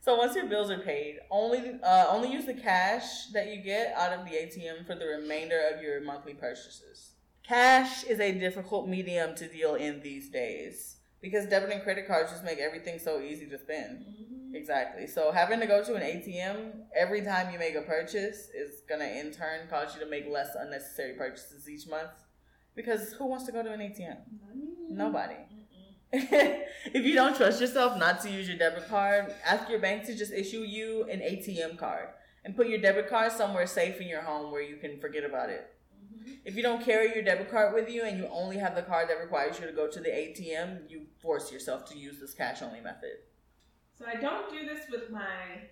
[0.00, 3.94] So once your bills are paid, only uh, only use the cash that you get
[3.96, 7.12] out of the ATM for the remainder of your monthly purchases.
[7.46, 12.32] Cash is a difficult medium to deal in these days because debit and credit cards
[12.32, 14.00] just make everything so easy to spend.
[14.00, 14.54] Mhm.
[14.56, 15.06] Exactly.
[15.06, 19.04] So having to go to an ATM every time you make a purchase is gonna
[19.04, 22.10] in turn cause you to make less unnecessary purchases each month.
[22.74, 24.18] Because who wants to go to an ATM?
[24.90, 25.36] Nobody.
[26.14, 30.14] if you don't trust yourself not to use your debit card, ask your bank to
[30.14, 32.08] just issue you an ATM card
[32.44, 35.48] and put your debit card somewhere safe in your home where you can forget about
[35.48, 35.72] it.
[35.94, 36.40] Mhm.
[36.44, 39.08] If you don't carry your debit card with you and you only have the card
[39.08, 42.60] that requires you to go to the ATM, you force yourself to use this cash
[42.60, 43.16] only method.
[43.94, 45.68] So I don't do this with my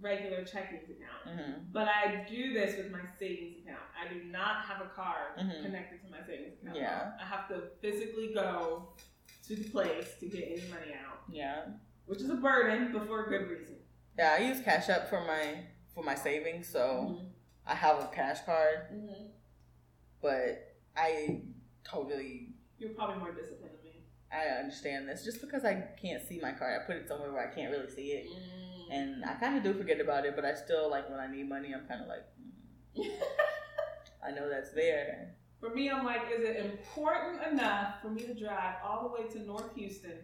[0.00, 3.82] regular checking account, hmm but I do this with my savings account.
[4.00, 5.62] I do not have a card Mhm.
[5.62, 6.76] connected to my savings account.
[6.76, 7.12] Yeah.
[7.20, 8.92] I have to physically go
[9.48, 11.66] to the place to get any money out, Yeah.
[12.06, 13.76] which is a burden, but for a good reason.
[14.18, 15.64] Yeah, I use Cash App for my
[15.94, 16.80] for my savings, so
[17.20, 17.30] Mhm.
[17.66, 19.30] I have a cash card, Mhm.
[20.20, 21.42] but I
[21.84, 24.04] totally You're probably more disciplined than me.
[24.32, 25.24] I understand this.
[25.24, 27.88] Just because I can't see my card, I put it somewhere where I can't really
[27.90, 28.26] see it.
[28.26, 28.90] Mm.
[28.90, 31.48] And I kind of do forget about it, but I still like when I need
[31.48, 31.72] money.
[31.72, 32.24] I'm kind of like,
[32.96, 33.20] mm,
[34.22, 35.36] I know that's there.
[35.64, 39.26] For me, I'm like, is it important enough for me to drive all the way
[39.30, 40.18] to North Houston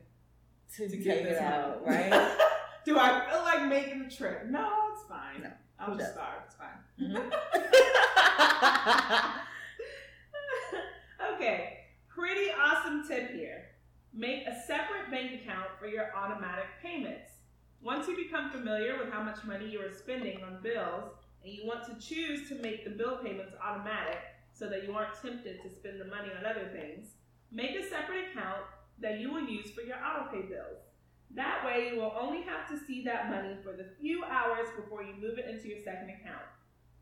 [0.77, 2.37] to, to get this out, right?
[2.85, 4.45] Do I feel like making the trip?
[4.51, 5.43] No, it's fine.
[5.43, 6.45] No, I'm just starved.
[6.45, 6.77] It's fine.
[7.01, 7.31] Mm-hmm.
[11.35, 13.71] okay, pretty awesome tip here.
[14.13, 17.31] Make a separate bank account for your automatic payments.
[17.81, 21.67] Once you become familiar with how much money you are spending on bills and you
[21.67, 24.19] want to choose to make the bill payments automatic,
[24.61, 27.15] so that you aren't tempted to spend the money on other things,
[27.51, 28.61] make a separate account
[29.01, 30.85] that you will use for your autopay bills.
[31.35, 35.03] That way, you will only have to see that money for the few hours before
[35.03, 36.45] you move it into your second account.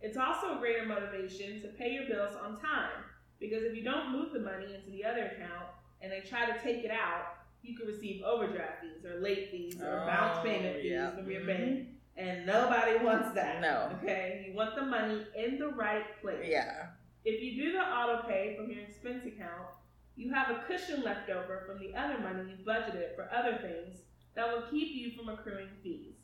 [0.00, 3.02] It's also a greater motivation to pay your bills on time
[3.40, 5.66] because if you don't move the money into the other account
[6.00, 9.80] and they try to take it out, you could receive overdraft fees or late fees
[9.82, 11.10] or Oh, bounce payment fees yeah.
[11.16, 11.46] from your Mhm.
[11.46, 11.88] bank.
[12.16, 13.60] And nobody wants that.
[13.60, 13.96] No.
[14.02, 14.44] Okay?
[14.48, 16.46] You want the money in the right place.
[16.48, 16.88] Yeah.
[17.28, 19.68] If you do the auto pay from your expense account,
[20.16, 23.98] you have a cushion left over from the other money you budgeted for other things
[24.34, 26.14] that will keep you from accruing fees.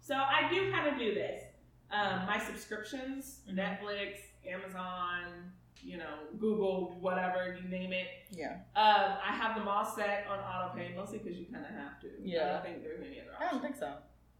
[0.00, 1.44] So I do kind of do this.
[1.92, 3.54] Um, my subscriptions, Mhm.
[3.56, 8.08] Netflix, Amazon, you know, Google, whatever, you name it.
[8.32, 8.54] Yeah.
[8.74, 12.00] Um, I have them all set on auto pay, mostly because you kind of have
[12.00, 12.08] to.
[12.20, 12.42] Yeah.
[12.44, 13.94] I don't think there's any other I don't think so.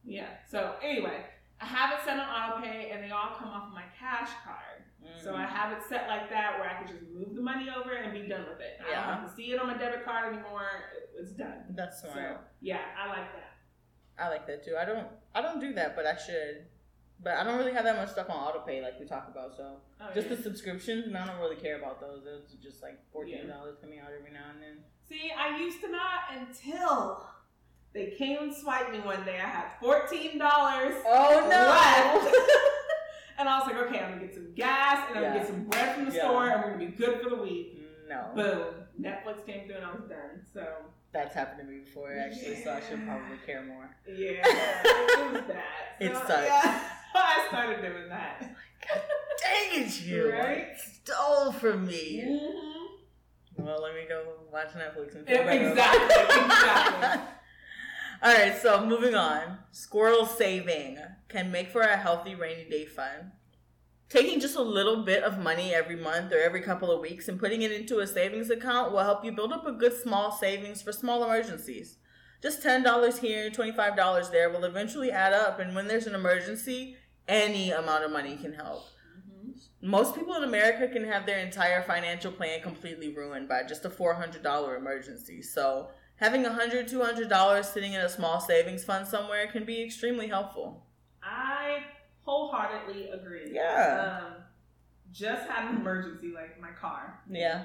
[0.04, 0.28] Yeah.
[0.48, 1.24] So anyway,
[1.61, 4.30] I have it set on auto pay, and they all come off of my cash
[4.44, 4.69] card.
[5.22, 7.92] So I have it set like that where I can just move the money over
[7.92, 8.78] and be done with it.
[8.80, 10.66] I don't have to see it on my debit card anymore.
[11.18, 11.64] It's done.
[11.70, 12.16] That's smart.
[12.16, 14.22] So yeah, I like that.
[14.24, 14.76] I like that too.
[14.80, 16.66] I don't I don't do that, but I should.
[17.22, 19.55] But I don't really have that much stuff on autopay like we talk about.
[19.57, 20.36] So Oh, just yeah.
[20.36, 22.24] the subscriptions, and I don't really care about those.
[22.24, 24.78] Those are just like fourteen dollars coming out every now and then.
[25.09, 27.26] See, I used to not until
[27.92, 29.36] they came and swiped me one day.
[29.36, 32.34] I had fourteen dollars Oh left.
[33.41, 35.64] and I was like, okay, I'm gonna get some gas and I'm gonna get some
[35.64, 36.22] bread from the Yeah.
[36.24, 37.82] store and we're gonna be good for the week.
[38.09, 38.64] No, Boom.
[39.01, 40.45] Netflix came through and I was done.
[40.53, 40.66] So
[41.12, 43.91] that's happened to me before actually, so I should probably care more.
[44.07, 45.62] yeah, it was bad.
[46.01, 46.47] It So, sucks.
[46.47, 46.82] Yeah,
[47.14, 48.41] I started doing that.
[49.43, 50.30] Dang it, you!
[50.38, 50.68] Right?
[51.05, 52.24] Stole from me.
[52.26, 53.64] Mm-hmm.
[53.64, 55.28] Well, let me go watch Netflix and.
[55.28, 55.66] Exactly.
[55.66, 57.20] Exactly.
[58.22, 59.60] All right, so moving on.
[59.70, 60.98] Squirrel saving
[61.30, 63.32] can make for a healthy rainy day fund.
[64.10, 67.40] Taking just a little bit of money every month or every couple of weeks and
[67.40, 70.82] putting it into a savings account will help you build up a good small savings
[70.82, 71.96] for small emergencies.
[72.42, 76.96] Just $10 here, $25 there will eventually add up, and when there's an emergency,
[77.26, 78.84] any amount of money can help.
[79.18, 79.88] Mm-hmm.
[79.88, 83.90] Most people in America can have their entire financial plan completely ruined by just a
[83.90, 85.40] $400 emergency.
[85.40, 85.88] So,
[86.20, 90.86] having $100, $200 sitting in a small savings fund somewhere can be extremely helpful.
[91.22, 91.78] I
[92.24, 93.50] wholeheartedly agree.
[93.52, 94.20] Yeah.
[94.26, 94.34] Um,
[95.12, 97.20] just had an emergency, like my car.
[97.28, 97.64] Yeah.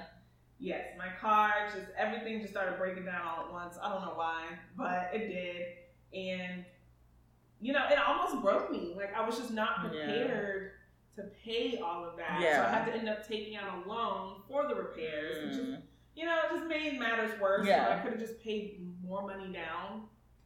[0.58, 3.76] Yes, my car just everything just started breaking down all at once.
[3.80, 4.46] I don't know why,
[4.76, 5.66] but it did,
[6.18, 6.64] and
[7.60, 8.94] you know, it almost broke me.
[8.96, 9.88] Like I was just not Yeah.
[9.90, 10.70] prepared
[11.16, 12.40] to pay all of that.
[12.40, 15.74] So I had to end up taking out a loan for the repairs, which is
[15.76, 15.82] Mm.
[16.16, 17.66] You know, it just made matters worse.
[17.66, 17.98] Yeah.
[17.98, 20.04] I could have just paid more money down,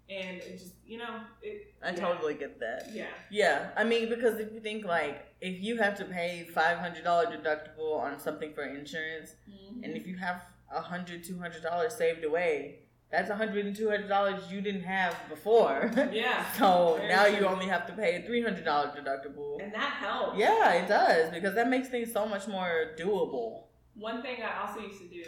[0.08, 1.72] and it just you know, it.
[1.82, 1.96] I yeah.
[1.96, 2.90] totally get that.
[2.92, 3.06] Yeah.
[3.30, 7.98] Yeah, I mean, because if you think like, if you have to pay $500 deductible
[8.00, 9.84] on something for insurance, Mhm.
[9.84, 10.42] and if you have
[10.74, 15.90] $100, $200 saved away, that's $100 and $200 you didn't have before.
[16.12, 16.50] yeah.
[16.52, 18.64] so Very now you only have to pay a $300
[18.96, 19.62] deductible.
[19.62, 20.38] And that helps.
[20.38, 23.64] Yeah, it does because that makes things so much more doable.
[23.94, 25.24] One thing I also used to do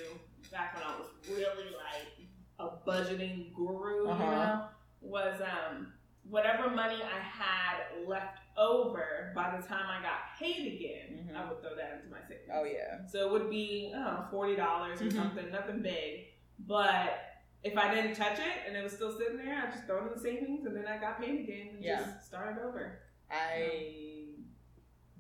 [0.52, 2.28] back when I was really like
[2.58, 4.22] a budgeting guru, Uh-huh.
[4.24, 4.68] you know,
[5.00, 5.92] was um
[6.28, 11.36] whatever money I had left over by the time I got paid again, Mhm.
[11.36, 12.50] I would throw that into my savings.
[12.52, 13.04] Oh yeah.
[13.06, 15.14] So it would be, I don't know, forty dollars or Mhm.
[15.16, 16.28] something, nothing big.
[16.60, 17.18] But
[17.64, 20.08] if I didn't touch it and it was still sitting there, I just throw it
[20.08, 21.98] in the savings and then I got paid again and Yeah.
[22.04, 23.00] just started over.
[23.30, 24.26] I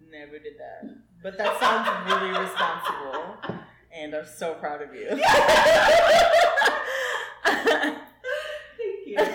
[0.00, 0.84] never did that,
[1.22, 3.36] but that sounds really responsible,
[3.94, 5.08] and I'm so proud of you.
[7.44, 9.18] Thank you.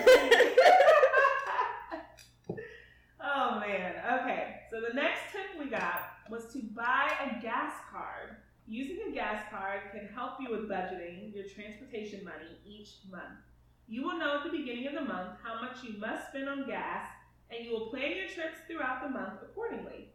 [3.20, 3.94] oh man.
[4.20, 4.56] Okay.
[4.70, 6.00] So the next tip we got
[6.30, 8.36] was to buy a gas card.
[8.66, 13.40] Using a gas card can help you with budgeting your transportation money each month.
[13.86, 16.66] You will know at the beginning of the month how much you must spend on
[16.66, 17.06] gas,
[17.50, 20.10] and you will plan your trips throughout the month accordingly.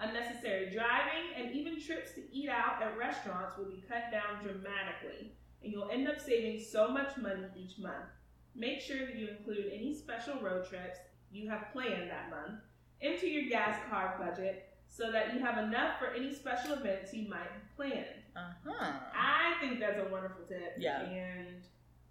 [0.00, 5.32] Unnecessary driving and even trips to eat out at restaurants will be cut down dramatically,
[5.62, 8.06] and you'll end up saving so much money each month.
[8.54, 10.98] Make sure that you include any special road trips
[11.30, 12.60] you have planned that month
[13.00, 17.28] into your gas card budget so that you have enough for any special events you
[17.28, 18.06] might have planned.
[18.36, 18.92] uh-huh.
[19.14, 20.74] I think that's a wonderful tip.
[20.78, 21.02] Yeah.
[21.02, 21.62] And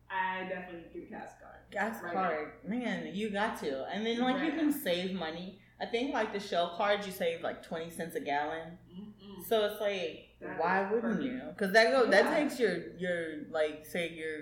[0.09, 1.55] I definitely a gas card.
[1.71, 3.85] Gas Right card, man, you got to.
[3.91, 4.77] And then like you Right can now.
[4.83, 5.59] save money.
[5.79, 8.77] I think like the Shell cards, you save like twenty cents a gallon.
[8.93, 9.45] Mm-mm.
[9.47, 11.41] So it's like That Why wouldn't you?
[11.49, 14.39] Because that go that takes your your like say your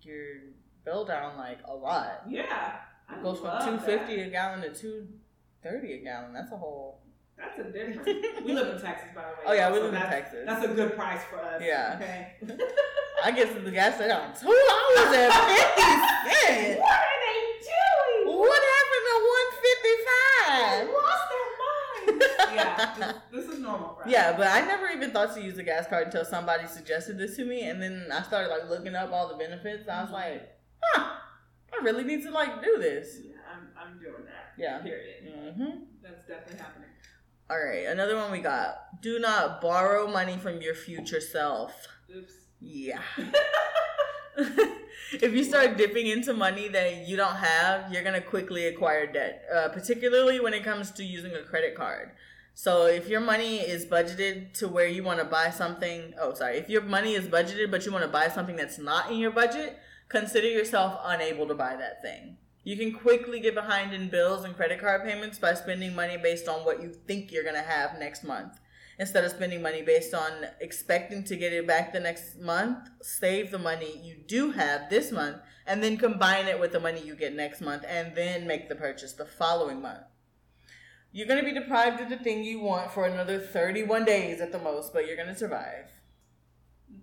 [0.00, 0.40] your
[0.84, 2.22] bill down like a lot.
[2.28, 2.76] Yeah.
[3.08, 5.06] I It goes from two fifty a gallon to two
[5.62, 6.32] thirty a gallon.
[6.32, 6.98] That's a whole.
[7.38, 8.06] That's a difference.
[8.44, 9.34] we live in Texas, by the way.
[9.46, 10.40] Oh yeah, we so live in Texas.
[10.46, 11.62] That's a good price for us.
[11.64, 11.98] Yeah.
[12.00, 12.32] Okay.
[13.24, 16.80] I get to the gas station on two dollars and fifty cents.
[16.80, 18.38] what are they doing?
[18.38, 20.88] What happened to one fifty They five?
[20.88, 22.54] lost their minds.
[22.54, 24.06] yeah, this, this is normal us.
[24.06, 27.36] Yeah, but I never even thought to use a gas card until somebody suggested this
[27.36, 29.88] to me, and then I started like looking up all the benefits.
[29.88, 30.48] I was like,
[30.82, 31.14] huh,
[31.72, 33.18] I really need to like do this.
[33.24, 34.52] Yeah, I'm, I'm doing that.
[34.58, 34.78] Yeah.
[34.80, 35.54] Period.
[35.56, 36.88] hmm That's definitely happening.
[37.50, 39.02] All right, another one we got.
[39.02, 41.86] Do not borrow money from your future self.
[42.14, 42.32] Oops.
[42.60, 43.02] Yeah.
[45.12, 49.10] if you start dipping into money that you don't have, you're going to quickly acquire
[49.10, 52.12] debt, uh, particularly when it comes to using a credit card.
[52.54, 56.58] So if your money is budgeted to where you want to buy something, oh, sorry,
[56.58, 59.30] if your money is budgeted but you want to buy something that's not in your
[59.30, 59.78] budget,
[60.08, 62.36] consider yourself unable to buy that thing.
[62.64, 66.46] You can quickly get behind in bills and credit card payments by spending money based
[66.46, 68.60] on what you think you're going to have next month.
[68.98, 70.30] Instead of spending money based on
[70.60, 75.10] expecting to get it back the next month, save the money you do have this
[75.10, 78.68] month and then combine it with the money you get next month and then make
[78.68, 80.02] the purchase the following month.
[81.12, 84.50] You're going to be deprived of the thing you want for another 31 days at
[84.50, 85.90] the most, but you're going to survive.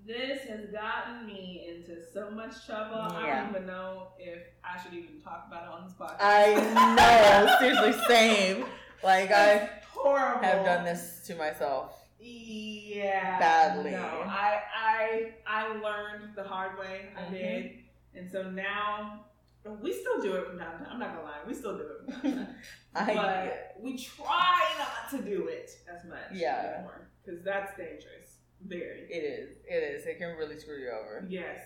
[0.06, 2.96] This has gotten me into so much trouble.
[3.00, 6.18] I don't even know if I should even talk about it on this podcast.
[6.20, 8.66] I know, seriously, same.
[9.04, 10.44] Like, I horrible.
[10.44, 11.96] have done this to myself.
[12.20, 13.40] Yeah.
[13.40, 13.92] Badly.
[13.92, 17.10] No, I I I learned the hard way.
[17.16, 17.32] I Mhm.
[17.32, 17.72] did,
[18.16, 19.26] and so now
[19.82, 20.94] we still do it from time to time.
[20.94, 22.56] I'm not gonna lie, we still do it from time to time.
[22.96, 26.74] I, but we try not to do it as much Yeah.
[26.78, 28.38] anymore because that's dangerous.
[28.66, 29.08] Very.
[29.10, 29.58] it is.
[29.70, 30.06] It is.
[30.06, 31.26] It can really screw you over.
[31.30, 31.60] Yes,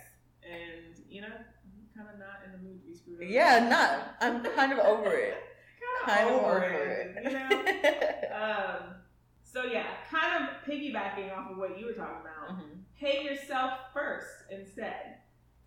[0.43, 3.23] and you know, I'm kind of not in the mood to be screwed over.
[3.25, 4.15] Yeah, not.
[4.21, 5.35] I'm kind of over it.
[6.05, 7.15] kind Kind of of over, over it.
[7.17, 7.31] it.
[7.31, 8.35] You know.
[8.45, 8.95] um.
[9.43, 12.57] So yeah, kind of piggybacking off of what you were talking about.
[12.59, 12.81] Mhm.
[12.99, 15.17] Pay yourself first instead.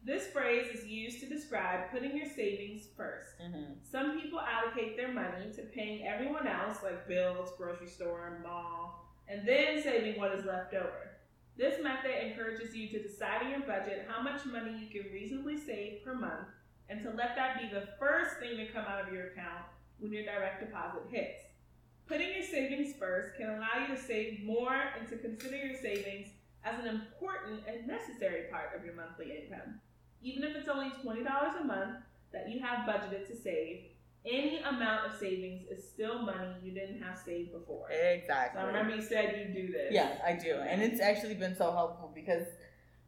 [0.06, 3.36] This phrase is used to describe putting your savings first.
[3.40, 3.84] Mhm.
[3.84, 9.44] Some people allocate their money to paying everyone else, like bills, grocery store, mall, and
[9.44, 11.16] then saving what is left over.
[11.56, 15.58] This method encourages you to decide in your budget how much money you can reasonably
[15.58, 16.50] save per month
[16.88, 19.64] and to let that be the first thing to come out of your account
[19.98, 21.42] when your direct deposit hits.
[22.06, 26.28] Putting your savings first can allow you to save more and to consider your savings
[26.62, 29.80] as an important and necessary part of your monthly income.
[30.26, 31.98] Even if it's only $20 a month
[32.32, 33.84] that you have budgeted to save,
[34.24, 37.86] any amount of savings is still money you didn't have saved before.
[37.88, 38.60] So Exactly.
[38.60, 39.92] I remember you said you do this.
[39.92, 40.54] Yeah, I do.
[40.56, 42.46] And it's actually been so helpful because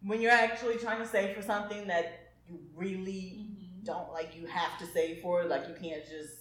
[0.02, 2.06] when you're actually trying to save for something that
[2.48, 3.84] you really Mhm.
[3.84, 5.48] don't like, you have to save for, it.
[5.48, 6.34] like you can't just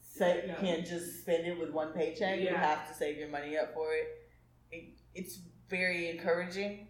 [0.00, 2.38] say, you can't just spend it with one paycheck.
[2.38, 4.06] You have to save your money up for it.
[4.70, 4.84] it
[5.14, 6.86] it's very encouraging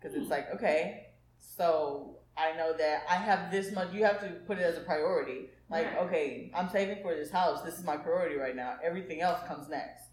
[0.00, 0.30] because it's Hmm.
[0.32, 3.92] like, okay, so I know that I have this much.
[3.92, 5.50] You have to put it as a priority.
[5.70, 5.98] Like, Right.
[6.06, 7.62] okay, I'm saving for this house.
[7.62, 8.76] This is my priority right now.
[8.82, 10.04] Everything else comes next.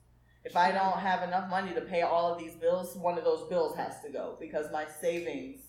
[0.44, 3.48] If I don't have enough money to pay all of these bills, one of those
[3.48, 5.62] bills has to go because my savings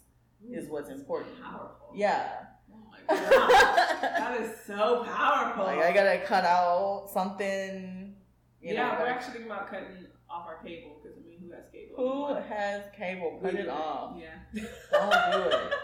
[0.50, 1.40] is what's important.
[1.42, 1.92] Powerful.
[1.94, 2.28] Yeah.
[2.72, 3.50] Oh my god.
[4.02, 5.64] that is so powerful.
[5.64, 8.14] Like I gotta cut out something.
[8.60, 11.52] You yeah, know, we're actually thinking about cutting off our cable because I mean, who
[11.52, 11.94] has cable?
[11.96, 13.38] who has cable?
[13.42, 14.16] Cut We it off.
[14.18, 14.62] Yeah.
[14.92, 15.72] Don't do it.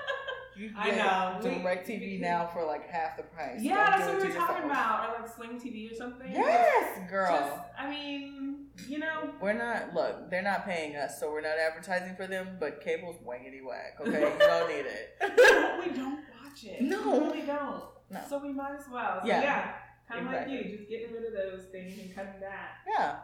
[0.57, 1.41] You I get know.
[1.43, 3.61] We- DirecTV now for like half the price.
[3.63, 4.71] Yeah, Don't that's what it we to were talking yourself.
[4.73, 6.31] about, or like Sling TV or something.
[6.31, 7.31] Yes, girl.
[7.31, 11.57] Just, I mean, you know, We're not look, they're not paying us, so we're not
[11.59, 14.21] advertising for them, but cable's waggity whack, okay?
[14.33, 15.17] You don't need it.
[15.89, 16.83] we don't watch it.
[16.83, 17.13] No.
[17.19, 17.85] we really don't.
[18.11, 18.21] No.
[18.29, 19.21] So we might as well.
[19.23, 19.43] So Yeah.
[19.43, 19.73] yeah,
[20.09, 20.57] kind of Exactly.
[20.57, 22.77] like you, just getting rid of those things and cutting that.
[22.89, 23.17] Yeah.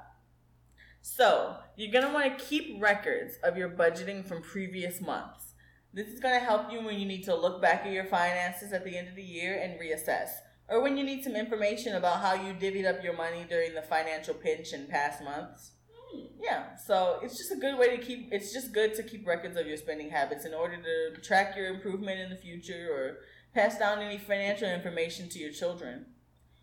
[1.00, 5.54] So, you're going to want to keep records of your budgeting from previous months.
[5.92, 8.72] This is going to help you when you need to look back at your finances
[8.72, 10.28] at the end of the year and reassess,
[10.68, 13.82] or when you need some information about how you divvied up your money during the
[13.82, 15.72] financial pinch in past months.
[16.10, 16.26] Hmm.
[16.42, 18.28] Yeah, so it's just a good way to keep.
[18.32, 21.68] It's just good to keep records of your spending habits in order to track your
[21.68, 23.18] improvement in the future or
[23.54, 26.06] pass down any financial information to your children.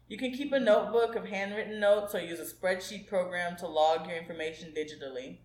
[0.08, 4.08] You can keep a notebook of handwritten notes or use a spreadsheet program to log
[4.08, 5.40] your information digitally.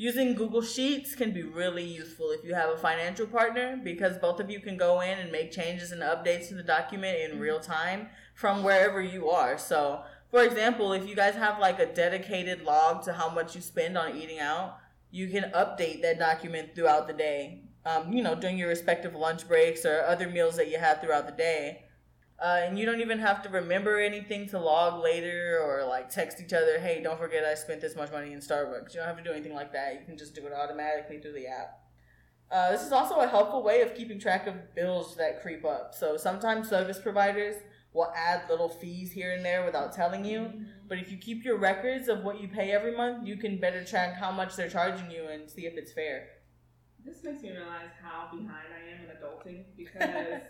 [0.00, 4.40] Using Google Sheets can be really useful if you have a financial partner because both
[4.40, 7.60] of you can go in and make changes and updates to the document in real
[7.60, 9.58] time from wherever you are.
[9.58, 13.60] So, for example, if you guys have like a dedicated log to how much you
[13.60, 14.78] spend on eating out,
[15.10, 17.64] you can update that document throughout the day.
[17.84, 21.26] Um, you know, during your respective lunch breaks or other meals that you have throughout
[21.26, 21.84] the day.
[22.42, 26.40] Uh, and you don't even have to remember anything to log later or like text
[26.40, 28.94] each other, hey, don't forget I spent this much money in Starbucks.
[28.94, 29.94] You don't have to do anything like that.
[29.94, 31.80] You can just do it automatically through the app.
[32.50, 35.94] Uh, this is also a helpful way of keeping track of bills that creep up.
[35.94, 37.56] So sometimes service providers
[37.92, 40.50] will add little fees here and there without telling you.
[40.88, 43.84] But if you keep your records of what you pay every month, you can better
[43.84, 46.28] track how much they're charging you and see if it's fair.
[47.04, 50.40] This makes me realize how behind I am in adulting because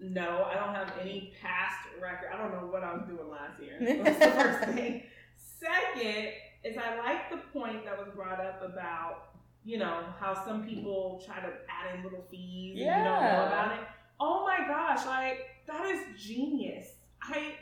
[0.00, 2.30] no, I don't have any past record.
[2.32, 3.76] I don't know what I was doing last year.
[4.04, 5.02] That's the first thing.
[5.36, 6.32] Second
[6.64, 9.28] is I like the point that was brought up about
[9.64, 12.94] you know how some people try to add in little fees yeah.
[12.94, 13.84] and you don't know about it.
[14.18, 16.88] Oh my gosh, like that is genius.
[17.22, 17.54] I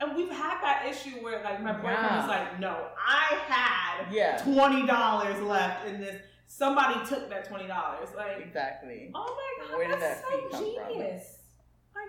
[0.00, 2.20] and we've had that issue where like my boyfriend yeah.
[2.20, 4.36] was like, no, I had yeah.
[4.42, 6.20] twenty dollars left in this.
[6.48, 8.08] Somebody took that twenty dollars.
[8.16, 9.10] Like exactly.
[9.14, 11.24] Oh my god, Where did that's that so genius.
[11.24, 11.35] Like,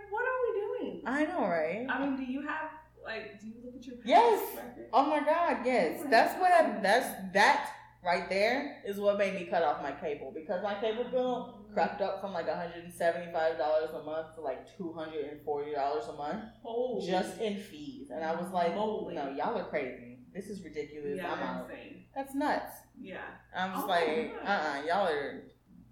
[0.09, 1.01] what are we doing?
[1.05, 1.85] I know, right?
[1.89, 2.69] I mean, do you have
[3.03, 4.55] like, do you look at your yes?
[4.55, 4.89] Record?
[4.93, 6.03] Oh my god, yes.
[6.09, 6.51] That's what.
[6.51, 7.71] I, that's that
[8.03, 12.01] right there is what made me cut off my cable because my cable bill crept
[12.01, 18.09] up from like $175 a month to like $240 a month Holy just in fees.
[18.09, 19.13] And I was like, Holy.
[19.13, 20.19] no, y'all are crazy.
[20.33, 21.17] This is ridiculous.
[21.17, 21.69] Yeah, I'm out.
[21.69, 22.03] Insane.
[22.15, 22.73] That's nuts.
[22.99, 23.17] Yeah.
[23.55, 25.43] I'm just oh like, uh uh-uh, y'all are,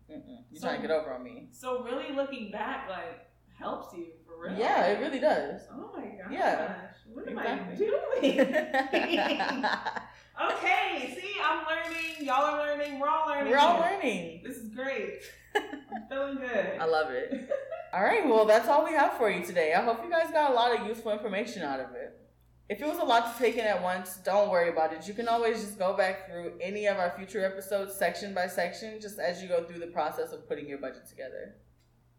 [0.07, 0.21] you're
[0.55, 1.49] so, trying to get over on me.
[1.51, 3.24] So really looking back, like,
[3.57, 4.57] helps you for real.
[4.57, 5.61] Yeah, it really does.
[5.71, 6.31] Oh my gosh.
[6.31, 6.75] Yeah.
[7.13, 8.39] What exactly.
[8.39, 9.65] am I doing?
[10.41, 12.25] Okay, see, I'm learning.
[12.25, 12.99] Y'all are learning.
[12.99, 13.51] We're all learning.
[13.51, 14.41] We're all learning.
[14.43, 15.21] This is great.
[15.55, 15.63] I'm
[16.09, 16.77] feeling good.
[16.77, 17.49] I love it.
[17.93, 19.73] all right, well, that's all we have for you today.
[19.73, 22.19] I hope you guys got a lot of useful information out of it.
[22.67, 25.07] If it was a lot to take in at once, don't worry about it.
[25.07, 28.99] You can always just go back through any of our future episodes section by section,
[28.99, 31.55] just as you go through the process of putting your budget together.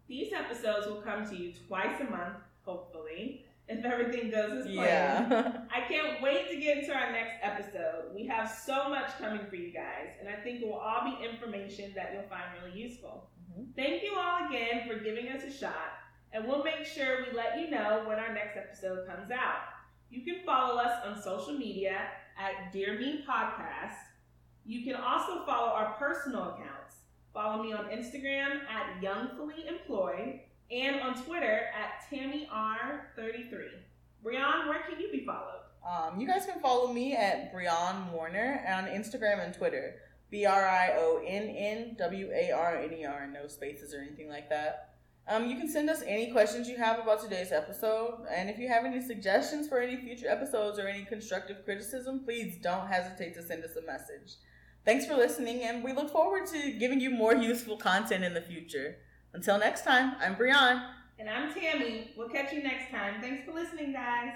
[0.08, 5.30] These episodes will come to you twice a month, hopefully if everything goes as planned.
[5.30, 5.52] Yeah.
[5.74, 8.14] I can't wait to get into our next episode.
[8.14, 11.24] We have so much coming for you guys, and I think it will all be
[11.24, 13.28] information that you'll find really useful.
[13.50, 13.72] Mm-hmm.
[13.74, 15.98] Thank you all again for giving us a shot,
[16.32, 19.62] and we'll make sure we let you know when our next episode comes out.
[20.10, 21.98] You can follow us on social media
[22.38, 23.96] at Dear Me Podcast.
[24.64, 26.75] You can also follow our personal accounts.
[27.36, 32.48] Follow me on Instagram at Youngfully Employed and on Twitter at TammyR33.
[34.24, 35.60] Brionn, where can you be followed?
[35.86, 39.96] Um, you guys can follow me at Brionn Warner on Instagram and Twitter.
[40.30, 44.00] B R I O N N W A R N E R, no spaces or
[44.00, 44.94] anything like that.
[45.28, 48.68] Um, you can send us any questions you have about today's episode, and if you
[48.68, 53.42] have any suggestions for any future episodes or any constructive criticism, please don't hesitate to
[53.42, 54.36] send us a message.
[54.86, 58.40] Thanks for listening, and we look forward to giving you more useful content in the
[58.40, 58.98] future.
[59.34, 60.80] Until next time, I'm Brionn.
[61.18, 62.12] And I'm Tammy.
[62.16, 63.20] We'll catch you next time.
[63.20, 64.34] Thanks for listening, guys.